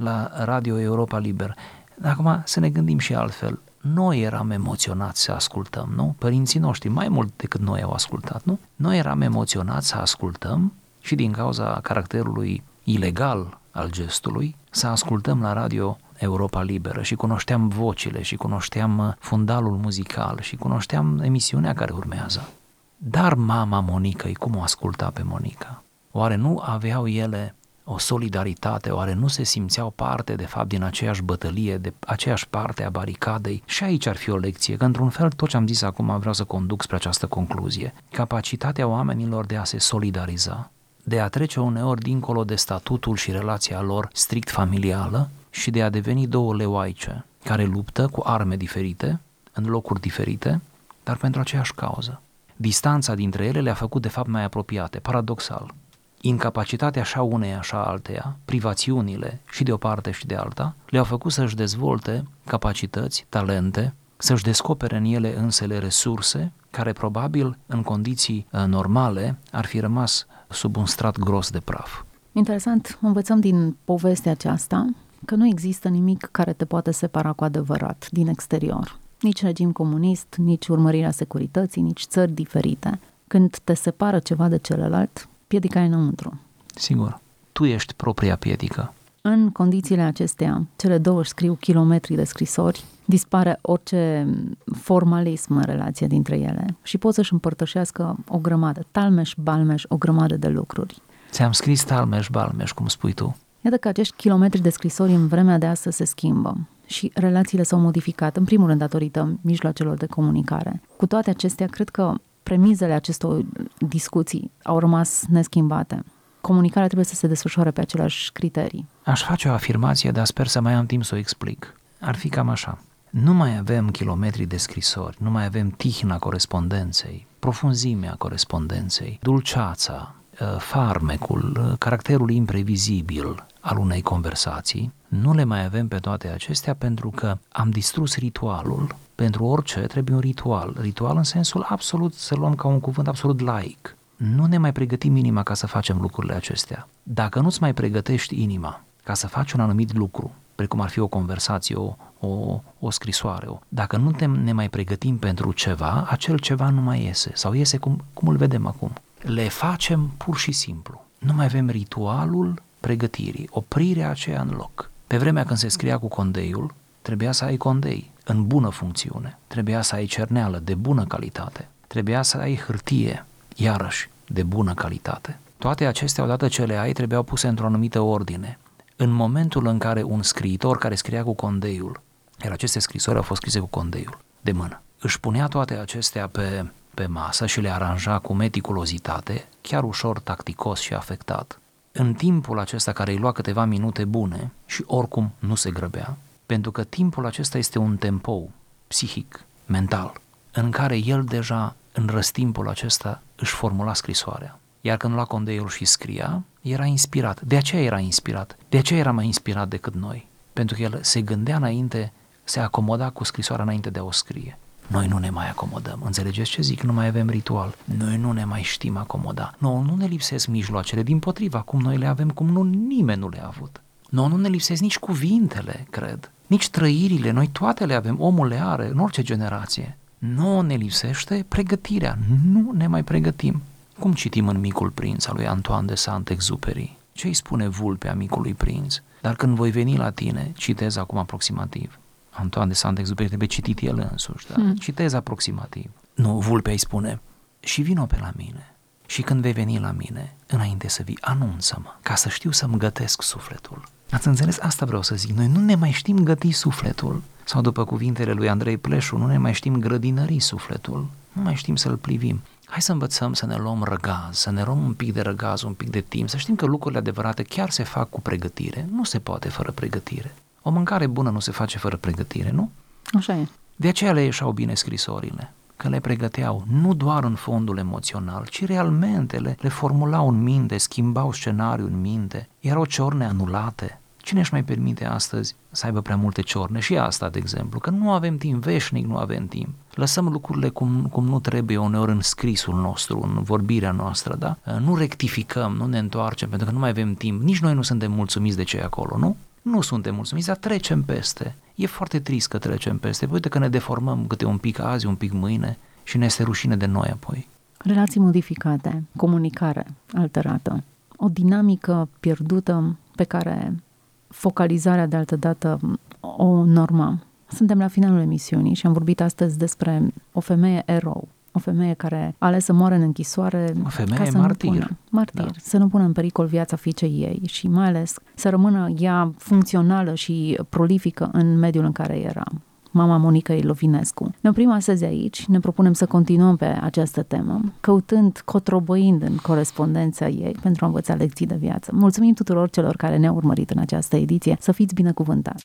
la 0.00 0.30
Radio 0.44 0.80
Europa 0.80 1.18
Liber. 1.18 1.54
Acum 2.02 2.42
să 2.44 2.60
ne 2.60 2.68
gândim 2.68 2.98
și 2.98 3.14
altfel. 3.14 3.60
Noi 3.80 4.20
eram 4.20 4.50
emoționați 4.50 5.22
să 5.22 5.32
ascultăm, 5.32 5.92
nu? 5.96 6.14
Părinții 6.18 6.60
noștri, 6.60 6.88
mai 6.88 7.08
mult 7.08 7.32
decât 7.36 7.60
noi 7.60 7.82
au 7.82 7.90
ascultat, 7.90 8.42
nu? 8.44 8.58
Noi 8.76 8.98
eram 8.98 9.20
emoționați 9.20 9.88
să 9.88 9.96
ascultăm 9.96 10.72
și 11.00 11.14
din 11.14 11.32
cauza 11.32 11.78
caracterului 11.82 12.62
ilegal 12.84 13.58
al 13.70 13.90
gestului, 13.90 14.56
să 14.70 14.86
ascultăm 14.86 15.40
la 15.40 15.52
radio 15.52 15.98
Europa 16.16 16.62
Liberă 16.62 17.02
și 17.02 17.14
cunoșteam 17.14 17.68
vocile 17.68 18.22
și 18.22 18.36
cunoșteam 18.36 18.98
uh, 18.98 19.12
fundalul 19.18 19.76
muzical 19.76 20.38
și 20.40 20.56
cunoșteam 20.56 21.20
emisiunea 21.22 21.74
care 21.74 21.92
urmează. 21.92 22.48
Dar 22.96 23.34
mama 23.34 23.80
Monica, 23.80 24.28
cum 24.38 24.56
o 24.56 24.62
asculta 24.62 25.10
pe 25.10 25.22
Monica? 25.22 25.82
Oare 26.10 26.34
nu 26.34 26.62
aveau 26.64 27.06
ele 27.06 27.54
o 27.92 27.98
solidaritate, 27.98 28.90
oare 28.90 29.12
nu 29.12 29.28
se 29.28 29.42
simțeau 29.42 29.90
parte, 29.90 30.34
de 30.34 30.46
fapt, 30.46 30.68
din 30.68 30.82
aceeași 30.82 31.22
bătălie, 31.22 31.76
de 31.76 31.92
aceeași 32.06 32.48
parte 32.48 32.84
a 32.84 32.90
baricadei? 32.90 33.62
Și 33.64 33.84
aici 33.84 34.06
ar 34.06 34.16
fi 34.16 34.30
o 34.30 34.36
lecție, 34.36 34.76
că 34.76 34.84
într-un 34.84 35.08
fel 35.08 35.30
tot 35.30 35.48
ce 35.48 35.56
am 35.56 35.66
zis 35.66 35.82
acum 35.82 36.18
vreau 36.18 36.34
să 36.34 36.44
conduc 36.44 36.82
spre 36.82 36.96
această 36.96 37.26
concluzie. 37.26 37.94
Capacitatea 38.10 38.86
oamenilor 38.86 39.46
de 39.46 39.56
a 39.56 39.64
se 39.64 39.78
solidariza, 39.78 40.70
de 41.04 41.20
a 41.20 41.28
trece 41.28 41.60
uneori 41.60 42.00
dincolo 42.00 42.44
de 42.44 42.54
statutul 42.54 43.16
și 43.16 43.30
relația 43.30 43.80
lor 43.80 44.08
strict 44.12 44.50
familială 44.50 45.30
și 45.50 45.70
de 45.70 45.82
a 45.82 45.90
deveni 45.90 46.26
două 46.26 46.54
leoaice 46.54 47.24
care 47.44 47.64
luptă 47.64 48.08
cu 48.12 48.22
arme 48.24 48.56
diferite, 48.56 49.20
în 49.52 49.64
locuri 49.64 50.00
diferite, 50.00 50.60
dar 51.02 51.16
pentru 51.16 51.40
aceeași 51.40 51.74
cauză. 51.74 52.20
Distanța 52.56 53.14
dintre 53.14 53.44
ele 53.44 53.60
le-a 53.60 53.74
făcut 53.74 54.02
de 54.02 54.08
fapt 54.08 54.28
mai 54.28 54.44
apropiate, 54.44 54.98
paradoxal 54.98 55.74
incapacitatea 56.20 57.02
așa 57.02 57.22
unei, 57.22 57.54
așa 57.54 57.84
alteia, 57.84 58.36
privațiunile 58.44 59.40
și 59.50 59.62
de 59.62 59.72
o 59.72 59.76
parte 59.76 60.10
și 60.10 60.26
de 60.26 60.34
alta, 60.34 60.74
le-au 60.86 61.04
făcut 61.04 61.32
să-și 61.32 61.56
dezvolte 61.56 62.24
capacități, 62.44 63.26
talente, 63.28 63.94
să-și 64.16 64.42
descopere 64.42 64.96
în 64.96 65.04
ele 65.04 65.38
însele 65.38 65.78
resurse 65.78 66.52
care 66.70 66.92
probabil 66.92 67.58
în 67.66 67.82
condiții 67.82 68.46
uh, 68.52 68.64
normale 68.66 69.38
ar 69.52 69.64
fi 69.64 69.80
rămas 69.80 70.26
sub 70.48 70.76
un 70.76 70.86
strat 70.86 71.18
gros 71.18 71.50
de 71.50 71.60
praf. 71.60 72.02
Interesant, 72.32 72.98
învățăm 73.00 73.40
din 73.40 73.76
povestea 73.84 74.32
aceasta 74.32 74.86
că 75.24 75.34
nu 75.34 75.46
există 75.46 75.88
nimic 75.88 76.28
care 76.32 76.52
te 76.52 76.64
poate 76.64 76.90
separa 76.90 77.32
cu 77.32 77.44
adevărat 77.44 78.08
din 78.10 78.28
exterior. 78.28 78.98
Nici 79.20 79.42
regim 79.42 79.72
comunist, 79.72 80.34
nici 80.36 80.66
urmărirea 80.66 81.10
securității, 81.10 81.82
nici 81.82 82.04
țări 82.08 82.32
diferite. 82.32 83.00
Când 83.26 83.58
te 83.64 83.74
separă 83.74 84.18
ceva 84.18 84.48
de 84.48 84.58
celălalt, 84.58 85.28
piedica 85.50 85.80
e 85.80 85.84
înăuntru. 85.86 86.40
Sigur, 86.74 87.20
tu 87.52 87.64
ești 87.64 87.94
propria 87.94 88.36
piedică. 88.36 88.94
În 89.20 89.50
condițiile 89.50 90.02
acestea, 90.02 90.66
cele 90.76 90.98
două 90.98 91.20
își 91.20 91.28
scriu 91.28 91.54
kilometri 91.54 92.14
de 92.14 92.24
scrisori, 92.24 92.84
dispare 93.04 93.58
orice 93.62 94.26
formalism 94.72 95.56
în 95.56 95.62
relația 95.62 96.06
dintre 96.06 96.38
ele 96.38 96.76
și 96.82 96.98
pot 96.98 97.14
să-și 97.14 97.32
împărtășească 97.32 98.16
o 98.28 98.38
grămadă, 98.38 98.86
talmeș-balmeș, 98.90 99.82
o 99.88 99.96
grămadă 99.96 100.36
de 100.36 100.48
lucruri. 100.48 101.02
Ți-am 101.30 101.52
scris 101.52 101.84
talmeș-balmeș, 101.84 102.70
cum 102.72 102.86
spui 102.86 103.12
tu. 103.12 103.36
Iată 103.60 103.76
că 103.76 103.88
acești 103.88 104.16
kilometri 104.16 104.60
de 104.60 104.70
scrisori 104.70 105.12
în 105.12 105.26
vremea 105.26 105.58
de 105.58 105.66
astăzi 105.66 105.96
se 105.96 106.04
schimbă 106.04 106.56
și 106.86 107.10
relațiile 107.14 107.62
s-au 107.62 107.78
modificat, 107.78 108.36
în 108.36 108.44
primul 108.44 108.66
rând 108.66 108.78
datorită 108.78 109.38
mijloacelor 109.40 109.96
de 109.96 110.06
comunicare. 110.06 110.82
Cu 110.96 111.06
toate 111.06 111.30
acestea, 111.30 111.66
cred 111.66 111.88
că 111.88 112.14
premizele 112.42 112.92
acestor 112.92 113.44
discuții 113.78 114.50
au 114.62 114.78
rămas 114.78 115.24
neschimbate. 115.28 116.04
Comunicarea 116.40 116.86
trebuie 116.86 117.06
să 117.06 117.14
se 117.14 117.26
desfășoare 117.26 117.70
pe 117.70 117.80
aceleași 117.80 118.32
criterii. 118.32 118.88
Aș 119.04 119.22
face 119.22 119.48
o 119.48 119.52
afirmație, 119.52 120.10
dar 120.10 120.24
sper 120.24 120.46
să 120.46 120.60
mai 120.60 120.72
am 120.72 120.86
timp 120.86 121.04
să 121.04 121.14
o 121.14 121.18
explic. 121.18 121.74
Ar 122.00 122.14
fi 122.14 122.28
cam 122.28 122.48
așa. 122.48 122.78
Nu 123.10 123.34
mai 123.34 123.56
avem 123.58 123.88
kilometri 123.88 124.44
de 124.44 124.56
scrisori, 124.56 125.16
nu 125.20 125.30
mai 125.30 125.44
avem 125.44 125.68
tihna 125.68 126.18
corespondenței, 126.18 127.26
profunzimea 127.38 128.14
corespondenței, 128.18 129.18
dulceața, 129.22 130.14
ă, 130.14 130.19
farmecul, 130.58 131.56
ă, 131.70 131.76
caracterul 131.78 132.30
imprevizibil 132.30 133.44
al 133.60 133.78
unei 133.78 134.02
conversații. 134.02 134.92
Nu 135.08 135.34
le 135.34 135.44
mai 135.44 135.64
avem 135.64 135.88
pe 135.88 135.96
toate 135.96 136.28
acestea 136.28 136.74
pentru 136.74 137.10
că 137.10 137.38
am 137.52 137.70
distrus 137.70 138.16
ritualul. 138.16 138.94
Pentru 139.14 139.44
orice 139.44 139.80
trebuie 139.80 140.14
un 140.14 140.20
ritual. 140.20 140.76
Ritual 140.80 141.16
în 141.16 141.22
sensul 141.22 141.66
absolut, 141.68 142.14
să 142.14 142.34
luăm 142.34 142.54
ca 142.54 142.68
un 142.68 142.80
cuvânt 142.80 143.08
absolut 143.08 143.40
laic. 143.40 143.96
Nu 144.16 144.46
ne 144.46 144.58
mai 144.58 144.72
pregătim 144.72 145.16
inima 145.16 145.42
ca 145.42 145.54
să 145.54 145.66
facem 145.66 145.98
lucrurile 146.00 146.34
acestea. 146.34 146.88
Dacă 147.02 147.40
nu-ți 147.40 147.60
mai 147.60 147.74
pregătești 147.74 148.42
inima 148.42 148.82
ca 149.04 149.14
să 149.14 149.26
faci 149.26 149.52
un 149.52 149.60
anumit 149.60 149.94
lucru, 149.94 150.32
precum 150.54 150.80
ar 150.80 150.88
fi 150.88 150.98
o 150.98 151.06
conversație, 151.06 151.74
o, 151.74 151.96
o, 152.20 152.60
o 152.78 152.90
scrisoare. 152.90 153.46
O. 153.46 153.58
Dacă 153.68 153.96
nu 153.96 154.10
te, 154.10 154.26
ne 154.26 154.52
mai 154.52 154.68
pregătim 154.68 155.18
pentru 155.18 155.52
ceva, 155.52 156.06
acel 156.10 156.38
ceva 156.38 156.68
nu 156.68 156.80
mai 156.80 157.04
iese 157.04 157.30
sau 157.34 157.52
iese 157.52 157.76
cum, 157.76 158.04
cum 158.12 158.28
îl 158.28 158.36
vedem 158.36 158.66
acum. 158.66 158.92
Le 159.22 159.48
facem 159.48 160.08
pur 160.16 160.36
și 160.36 160.52
simplu. 160.52 161.04
Nu 161.18 161.32
mai 161.32 161.44
avem 161.44 161.68
ritualul 161.68 162.62
pregătirii, 162.80 163.48
oprirea 163.50 164.10
aceea 164.10 164.40
în 164.40 164.50
loc. 164.50 164.90
Pe 165.06 165.16
vremea 165.16 165.44
când 165.44 165.58
se 165.58 165.68
scria 165.68 165.98
cu 165.98 166.08
condeiul, 166.08 166.74
trebuia 167.02 167.32
să 167.32 167.44
ai 167.44 167.56
condei 167.56 168.10
în 168.24 168.46
bună 168.46 168.68
funcțiune, 168.68 169.38
trebuia 169.46 169.82
să 169.82 169.94
ai 169.94 170.04
cerneală 170.04 170.58
de 170.58 170.74
bună 170.74 171.04
calitate, 171.04 171.68
trebuia 171.86 172.22
să 172.22 172.36
ai 172.36 172.56
hârtie, 172.56 173.26
iarăși, 173.56 174.10
de 174.26 174.42
bună 174.42 174.74
calitate. 174.74 175.38
Toate 175.58 175.86
acestea, 175.86 176.24
odată 176.24 176.48
ce 176.48 176.64
le 176.64 176.76
ai, 176.76 176.92
trebuiau 176.92 177.22
puse 177.22 177.48
într-o 177.48 177.66
anumită 177.66 178.00
ordine. 178.00 178.58
În 178.96 179.10
momentul 179.10 179.66
în 179.66 179.78
care 179.78 180.02
un 180.02 180.22
scriitor 180.22 180.78
care 180.78 180.94
scria 180.94 181.22
cu 181.22 181.34
condeiul, 181.34 182.00
iar 182.42 182.52
aceste 182.52 182.78
scrisori 182.78 183.16
au 183.16 183.22
fost 183.22 183.40
scrise 183.40 183.60
cu 183.60 183.66
condeiul, 183.66 184.18
de 184.40 184.52
mână, 184.52 184.82
își 185.00 185.20
punea 185.20 185.46
toate 185.46 185.74
acestea 185.74 186.26
pe, 186.26 186.70
pe 186.94 187.06
masă 187.06 187.46
și 187.46 187.60
le 187.60 187.70
aranja 187.70 188.18
cu 188.18 188.34
meticulozitate, 188.34 189.48
chiar 189.60 189.84
ușor 189.84 190.18
tacticos 190.18 190.80
și 190.80 190.94
afectat, 190.94 191.60
în 191.92 192.14
timpul 192.14 192.58
acesta 192.58 192.92
care 192.92 193.10
îi 193.10 193.18
lua 193.18 193.32
câteva 193.32 193.64
minute 193.64 194.04
bune 194.04 194.50
și 194.66 194.84
oricum 194.86 195.32
nu 195.38 195.54
se 195.54 195.70
grăbea, 195.70 196.16
pentru 196.46 196.70
că 196.70 196.84
timpul 196.84 197.26
acesta 197.26 197.58
este 197.58 197.78
un 197.78 197.96
tempo 197.96 198.48
psihic, 198.86 199.44
mental, 199.66 200.12
în 200.52 200.70
care 200.70 200.96
el 200.96 201.24
deja 201.24 201.74
în 201.92 202.06
răstimpul 202.06 202.68
acesta 202.68 203.22
își 203.36 203.54
formula 203.54 203.94
scrisoarea. 203.94 204.58
Iar 204.80 204.96
când 204.96 205.14
lua 205.14 205.24
condeiul 205.24 205.68
și 205.68 205.84
scria, 205.84 206.42
era 206.60 206.84
inspirat. 206.84 207.40
De 207.40 207.56
aceea 207.56 207.82
era 207.82 207.98
inspirat. 207.98 208.56
De 208.68 208.78
aceea 208.78 209.00
era 209.00 209.12
mai 209.12 209.26
inspirat 209.26 209.68
decât 209.68 209.94
noi. 209.94 210.28
Pentru 210.52 210.76
că 210.76 210.82
el 210.82 210.98
se 211.02 211.22
gândea 211.22 211.56
înainte, 211.56 212.12
se 212.44 212.60
acomoda 212.60 213.10
cu 213.10 213.24
scrisoarea 213.24 213.64
înainte 213.64 213.90
de 213.90 213.98
a 213.98 214.02
o 214.04 214.10
scrie. 214.10 214.58
Noi 214.90 215.06
nu 215.06 215.18
ne 215.18 215.30
mai 215.30 215.48
acomodăm. 215.48 216.02
Înțelegeți 216.04 216.50
ce 216.50 216.62
zic? 216.62 216.82
Nu 216.82 216.92
mai 216.92 217.06
avem 217.06 217.28
ritual. 217.28 217.74
Noi 217.84 218.16
nu 218.16 218.32
ne 218.32 218.44
mai 218.44 218.62
știm 218.62 218.96
acomoda. 218.96 219.54
Nu, 219.58 219.80
nu 219.80 219.96
ne 219.96 220.06
lipsesc 220.06 220.46
mijloacele, 220.46 221.02
din 221.02 221.18
potriva, 221.18 221.60
cum 221.60 221.80
noi 221.80 221.96
le 221.96 222.06
avem, 222.06 222.30
cum 222.30 222.48
nu 222.48 222.62
nimeni 222.62 223.20
nu 223.20 223.28
le-a 223.28 223.46
avut. 223.46 223.80
Nu, 224.08 224.26
nu 224.26 224.36
ne 224.36 224.48
lipsesc 224.48 224.80
nici 224.80 224.98
cuvintele, 224.98 225.86
cred. 225.90 226.30
Nici 226.46 226.68
trăirile, 226.68 227.30
noi 227.30 227.48
toate 227.48 227.86
le 227.86 227.94
avem, 227.94 228.20
omul 228.20 228.46
le 228.46 228.60
are 228.62 228.88
în 228.88 228.98
orice 228.98 229.22
generație. 229.22 229.98
Nu 230.18 230.60
ne 230.60 230.74
lipsește 230.74 231.44
pregătirea, 231.48 232.18
nu 232.44 232.72
ne 232.72 232.86
mai 232.86 233.04
pregătim. 233.04 233.62
Cum 233.98 234.12
citim 234.12 234.48
în 234.48 234.60
Micul 234.60 234.90
Prinț 234.90 235.26
al 235.26 235.34
lui 235.36 235.46
Antoine 235.46 235.86
de 235.86 235.94
Saint-Exupéry? 235.94 236.96
Ce 237.12 237.26
îi 237.26 237.34
spune 237.34 237.68
vulpea 237.68 238.14
micului 238.14 238.54
prinț? 238.54 238.96
Dar 239.20 239.34
când 239.34 239.56
voi 239.56 239.70
veni 239.70 239.96
la 239.96 240.10
tine, 240.10 240.52
citez 240.56 240.96
acum 240.96 241.18
aproximativ, 241.18 241.99
Antoine 242.40 242.68
de 242.68 242.74
Saint-Exupéry 242.74 243.28
trebuie 243.28 243.48
citit 243.48 243.80
el 243.80 244.08
însuși, 244.10 244.46
da? 244.46 244.54
Hmm. 244.54 244.74
citez 244.74 245.12
aproximativ. 245.12 245.90
Nu, 246.14 246.38
vulpea 246.38 246.72
îi 246.72 246.78
spune, 246.78 247.20
și 247.60 247.82
vino 247.82 248.04
pe 248.04 248.18
la 248.20 248.32
mine. 248.36 248.74
Și 249.06 249.22
când 249.22 249.40
vei 249.40 249.52
veni 249.52 249.78
la 249.78 249.90
mine, 249.90 250.34
înainte 250.46 250.88
să 250.88 251.02
vii, 251.02 251.18
anunță-mă, 251.20 251.94
ca 252.02 252.14
să 252.14 252.28
știu 252.28 252.50
să-mi 252.50 252.78
gătesc 252.78 253.22
sufletul. 253.22 253.82
Ați 254.10 254.26
înțeles? 254.26 254.58
Asta 254.60 254.86
vreau 254.86 255.02
să 255.02 255.14
zic. 255.14 255.36
Noi 255.36 255.46
nu 255.46 255.60
ne 255.60 255.74
mai 255.74 255.90
știm 255.90 256.22
găti 256.22 256.50
sufletul. 256.50 257.22
Sau 257.44 257.60
după 257.60 257.84
cuvintele 257.84 258.32
lui 258.32 258.48
Andrei 258.48 258.76
Pleșu, 258.76 259.16
nu 259.16 259.26
ne 259.26 259.38
mai 259.38 259.52
știm 259.52 259.80
grădinări 259.80 260.40
sufletul. 260.40 261.06
Nu 261.32 261.42
mai 261.42 261.54
știm 261.54 261.76
să-l 261.76 261.96
privim. 261.96 262.40
Hai 262.64 262.82
să 262.82 262.92
învățăm 262.92 263.32
să 263.32 263.46
ne 263.46 263.56
luăm 263.56 263.82
răgaz, 263.82 264.36
să 264.36 264.50
ne 264.50 264.62
luăm 264.62 264.84
un 264.84 264.94
pic 264.94 265.12
de 265.12 265.20
răgaz, 265.20 265.62
un 265.62 265.72
pic 265.72 265.90
de 265.90 266.00
timp, 266.00 266.28
să 266.28 266.36
știm 266.36 266.54
că 266.54 266.66
lucrurile 266.66 267.00
adevărate 267.00 267.42
chiar 267.42 267.70
se 267.70 267.82
fac 267.82 268.10
cu 268.10 268.20
pregătire. 268.20 268.86
Nu 268.90 269.04
se 269.04 269.18
poate 269.18 269.48
fără 269.48 269.70
pregătire. 269.70 270.34
O 270.62 270.70
mâncare 270.70 271.06
bună 271.06 271.30
nu 271.30 271.40
se 271.40 271.50
face 271.50 271.78
fără 271.78 271.96
pregătire, 271.96 272.50
nu? 272.50 272.70
Așa 273.12 273.36
e. 273.36 273.46
De 273.76 273.88
aceea 273.88 274.12
le 274.12 274.22
ieșau 274.22 274.52
bine 274.52 274.74
scrisorile, 274.74 275.52
că 275.76 275.88
le 275.88 276.00
pregăteau 276.00 276.64
nu 276.70 276.94
doar 276.94 277.24
în 277.24 277.34
fondul 277.34 277.78
emoțional, 277.78 278.46
ci 278.46 278.64
realmente 278.64 279.38
le, 279.38 279.56
le 279.60 279.68
formulau 279.68 280.28
în 280.28 280.42
minte, 280.42 280.78
schimbau 280.78 281.32
scenariul 281.32 281.88
în 281.88 282.00
minte, 282.00 282.48
erau 282.60 282.84
ciorne 282.84 283.24
anulate. 283.24 284.00
Cine 284.16 284.40
își 284.40 284.52
mai 284.52 284.64
permite 284.64 285.06
astăzi 285.06 285.54
să 285.70 285.86
aibă 285.86 286.00
prea 286.00 286.16
multe 286.16 286.42
ciorne? 286.42 286.80
Și 286.80 286.96
asta, 286.96 287.28
de 287.28 287.38
exemplu, 287.38 287.78
că 287.78 287.90
nu 287.90 288.12
avem 288.12 288.36
timp, 288.36 288.62
veșnic 288.62 289.06
nu 289.06 289.16
avem 289.16 289.46
timp. 289.46 289.68
Lăsăm 289.94 290.28
lucrurile 290.28 290.68
cum, 290.68 291.08
cum 291.10 291.24
nu 291.24 291.40
trebuie 291.40 291.76
uneori 291.76 292.10
în 292.10 292.20
scrisul 292.20 292.74
nostru, 292.74 293.20
în 293.22 293.42
vorbirea 293.42 293.90
noastră, 293.90 294.34
da? 294.34 294.56
Nu 294.80 294.96
rectificăm, 294.96 295.72
nu 295.72 295.86
ne 295.86 295.98
întoarcem, 295.98 296.48
pentru 296.48 296.66
că 296.66 296.72
nu 296.72 296.78
mai 296.78 296.88
avem 296.88 297.14
timp. 297.14 297.42
Nici 297.42 297.60
noi 297.60 297.74
nu 297.74 297.82
suntem 297.82 298.12
mulțumiți 298.12 298.56
de 298.56 298.62
ce 298.62 298.76
e 298.76 298.82
acolo, 298.82 299.18
nu? 299.18 299.36
Nu 299.62 299.80
suntem 299.80 300.14
mulțumiți, 300.14 300.46
dar 300.46 300.56
trecem 300.56 301.02
peste. 301.02 301.56
E 301.74 301.86
foarte 301.86 302.20
trist 302.20 302.48
că 302.48 302.58
trecem 302.58 302.98
peste. 302.98 303.28
Uite 303.30 303.48
că 303.48 303.58
ne 303.58 303.68
deformăm 303.68 304.26
câte 304.26 304.44
un 304.44 304.58
pic 304.58 304.78
azi, 304.78 305.06
un 305.06 305.14
pic 305.14 305.32
mâine 305.32 305.78
și 306.02 306.18
ne 306.18 306.24
este 306.24 306.42
rușine 306.42 306.76
de 306.76 306.86
noi 306.86 307.08
apoi. 307.12 307.48
Relații 307.78 308.20
modificate, 308.20 309.04
comunicare 309.16 309.86
alterată, 310.12 310.84
o 311.16 311.28
dinamică 311.28 312.08
pierdută 312.20 312.96
pe 313.14 313.24
care 313.24 313.82
focalizarea 314.28 315.06
de 315.06 315.16
altă 315.16 315.36
dată 315.36 315.80
o 316.20 316.64
norma. 316.64 317.18
Suntem 317.46 317.78
la 317.78 317.88
finalul 317.88 318.20
emisiunii 318.20 318.74
și 318.74 318.86
am 318.86 318.92
vorbit 318.92 319.20
astăzi 319.20 319.58
despre 319.58 320.12
o 320.32 320.40
femeie 320.40 320.82
erou, 320.86 321.28
o 321.52 321.58
femeie 321.58 321.94
care 321.94 322.34
a 322.38 322.46
ales 322.46 322.64
să 322.64 322.72
moară 322.72 322.94
în 322.94 323.00
închisoare 323.00 323.72
o 323.84 323.88
femeie 323.88 324.18
ca 324.18 324.24
să 324.24 324.38
martir. 324.38 324.70
Nu 324.70 324.74
pună, 324.74 324.96
martir, 325.10 325.44
da. 325.44 325.50
să 325.56 325.78
nu 325.78 325.88
pună 325.88 326.04
în 326.04 326.12
pericol 326.12 326.46
viața 326.46 326.76
fiicei 326.76 327.10
ei 327.10 327.40
și 327.46 327.68
mai 327.68 327.86
ales 327.86 328.14
să 328.34 328.48
rămână 328.48 328.92
ea 328.98 329.32
funcțională 329.36 330.14
și 330.14 330.58
prolifică 330.68 331.28
în 331.32 331.58
mediul 331.58 331.84
în 331.84 331.92
care 331.92 332.18
era 332.18 332.44
mama 332.90 333.16
Monica 333.16 333.54
Ilovinescu. 333.54 334.30
Ne 334.40 334.48
oprim 334.50 334.70
astăzi 334.70 335.04
aici, 335.04 335.46
ne 335.46 335.60
propunem 335.60 335.92
să 335.92 336.06
continuăm 336.06 336.56
pe 336.56 336.64
această 336.64 337.22
temă, 337.22 337.60
căutând, 337.80 338.42
cotrobăind 338.44 339.22
în 339.22 339.36
corespondența 339.36 340.28
ei 340.28 340.56
pentru 340.62 340.84
a 340.84 340.86
învăța 340.86 341.14
lecții 341.14 341.46
de 341.46 341.54
viață. 341.54 341.90
Mulțumim 341.94 342.34
tuturor 342.34 342.70
celor 342.70 342.96
care 342.96 343.16
ne-au 343.16 343.34
urmărit 343.34 343.70
în 343.70 343.78
această 343.78 344.16
ediție. 344.16 344.56
Să 344.60 344.72
fiți 344.72 344.94
binecuvântați! 344.94 345.58